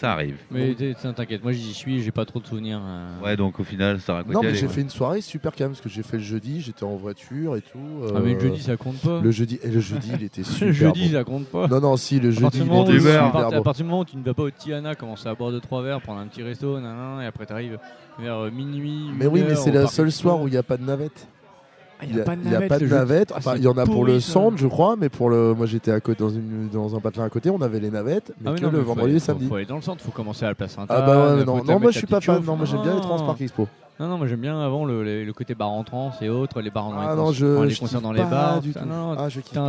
Ça 0.01 0.15
arrive. 0.15 0.37
Mais 0.51 0.75
t'inquiète, 1.15 1.43
moi 1.43 1.53
j'y 1.53 1.75
suis, 1.75 2.03
j'ai 2.03 2.11
pas 2.11 2.25
trop 2.25 2.41
de 2.41 2.47
souvenirs. 2.47 2.81
euh. 2.83 3.21
Ouais, 3.23 3.37
donc 3.37 3.61
au 3.61 3.65
final, 3.65 4.01
ça 4.01 4.15
raconte. 4.15 4.33
Non, 4.33 4.41
mais 4.43 4.55
j'ai 4.55 4.67
fait 4.67 4.81
une 4.81 4.89
soirée 4.89 5.21
super 5.21 5.53
quand 5.53 5.65
même 5.65 5.73
parce 5.73 5.83
que 5.83 5.91
j'ai 5.91 6.03
fait 6.03 6.17
le 6.17 6.23
jeudi, 6.23 6.63
j'étais 6.63 6.85
en 6.85 6.97
voiture 6.97 7.55
et 7.55 7.61
tout. 7.61 7.79
Ah 8.15 8.21
mais 8.25 8.31
le 8.33 8.37
euh, 8.37 8.41
jeudi 8.41 8.63
ça 8.63 8.79
compte 8.79 8.97
pas. 8.97 9.21
Le 9.21 9.31
jeudi, 9.31 9.59
et 9.63 9.69
le 9.69 9.81
jeudi, 9.81 10.11
il 10.15 10.23
était 10.25 10.43
super. 10.45 10.69
Le 10.69 10.73
jeudi 10.73 11.11
ça 11.11 11.23
compte 11.23 11.49
pas. 11.49 11.67
Non, 11.69 11.81
non, 11.83 11.97
si, 11.99 12.19
le 12.19 12.29
À 12.29 12.33
jeudi, 12.33 12.41
partir, 12.43 12.65
il 12.89 12.97
était 12.97 13.11
à 13.15 13.29
part- 13.29 13.63
partir 13.63 13.85
du 13.85 13.91
moment 13.91 14.01
où 14.01 14.05
tu 14.07 14.17
ne 14.17 14.23
vas 14.23 14.33
pas 14.33 14.45
au 14.45 14.51
Tiana, 14.51 14.95
commencer 14.95 15.29
à 15.29 15.35
boire 15.35 15.53
2-3 15.53 15.83
verres, 15.85 16.01
prendre 16.01 16.21
un 16.21 16.27
petit 16.29 16.43
resto, 16.43 16.81
nanana, 16.81 17.23
et 17.23 17.27
après 17.27 17.45
t'arrives 17.45 17.79
vers 18.19 18.37
euh, 18.37 18.51
minuit. 18.51 19.11
Mais 19.19 19.27
oui, 19.27 19.43
mais 19.47 19.51
heure 19.53 19.59
c'est 19.59 19.69
au 19.71 19.75
le 19.75 19.83
parc 19.83 19.93
seul 19.93 20.07
Expo. 20.07 20.23
soir 20.23 20.41
où 20.41 20.49
il 20.49 20.53
n'y 20.53 20.57
a 20.57 20.63
pas 20.63 20.79
de 20.79 20.83
navette. 20.83 21.29
Ah, 22.01 22.05
Il 22.09 22.15
n'y 22.15 22.21
a, 22.21 22.25
pas 22.25 22.35
de 22.37 22.41
il 22.45 22.51
y 22.51 22.55
a 22.55 22.61
pas 22.63 22.79
de 22.79 22.87
navette. 22.87 23.31
Ah, 23.35 23.39
Enfin, 23.39 23.53
il 23.57 23.63
y 23.63 23.69
en 23.69 23.77
a 23.77 23.85
pour 23.85 24.05
le 24.05 24.21
ça. 24.21 24.33
centre, 24.33 24.57
je 24.57 24.67
crois, 24.67 24.97
mais 24.99 25.09
pour 25.11 25.29
le. 25.29 25.55
Moi, 25.55 25.67
j'étais 25.67 25.91
à 25.93 26.01
côté 26.01 26.23
dans, 26.23 26.31
une, 26.31 26.69
dans 26.73 26.97
un 26.97 27.01
patelin 27.01 27.25
à 27.25 27.29
côté, 27.29 27.51
on 27.51 27.61
avait 27.61 27.79
les 27.81 27.91
navettes, 27.91 28.33
mais 28.41 28.49
Ah, 28.49 28.53
mais 28.53 28.59
que 28.61 28.65
non, 28.65 28.71
le 28.73 28.79
mais 28.79 28.83
faut 28.85 28.89
vendredi 28.89 29.09
aller- 29.11 29.17
et 29.17 29.21
samedi. 29.21 29.47
Faut 29.47 29.55
aller 29.57 29.67
dans 29.67 29.77
le 29.77 29.83
centre, 29.83 30.03
faut 30.03 30.11
commencer 30.11 30.45
à 30.45 30.49
la 30.49 30.55
place 30.55 30.77
Ah 30.79 30.85
bah 30.89 31.37
ouais, 31.37 31.45
non, 31.45 31.63
non, 31.65 31.79
moi 31.81 31.91
je 31.91 31.99
suis 31.99 32.07
pas 32.07 32.21
fan, 32.21 32.43
non, 32.45 32.57
moi 32.57 32.65
j'aime 32.67 32.83
bien 32.83 32.95
les 32.95 33.01
Transpark 33.03 33.41
Expo. 33.41 33.69
Non, 33.99 34.09
non, 34.09 34.17
moi 34.17 34.27
j'aime 34.27 34.41
bien 34.41 34.59
avant 34.59 34.87
le, 34.87 35.05
le- 35.05 35.25
le 35.25 35.33
côté 35.35 35.55
bar 35.55 35.69
en 35.69 35.85
trance 35.85 36.15
et 36.23 36.31
autres, 36.31 36.63
les 36.63 36.71
bars 36.71 36.87
en 36.87 36.95
Ah 36.99 37.15
non, 37.15 37.33
je, 37.33 37.45
enfin, 37.45 37.67
les 37.67 37.71
je 37.75 37.81
concerts 37.81 38.01
dans 38.01 38.13
les 38.13 38.23
bars. 38.25 38.63
du 38.63 38.73
tout 38.73 38.79
ça. 38.79 38.87
Non, 38.87 39.15
Ah, 39.19 39.29
je 39.29 39.41
kiffe 39.41 39.53
pas 39.53 39.61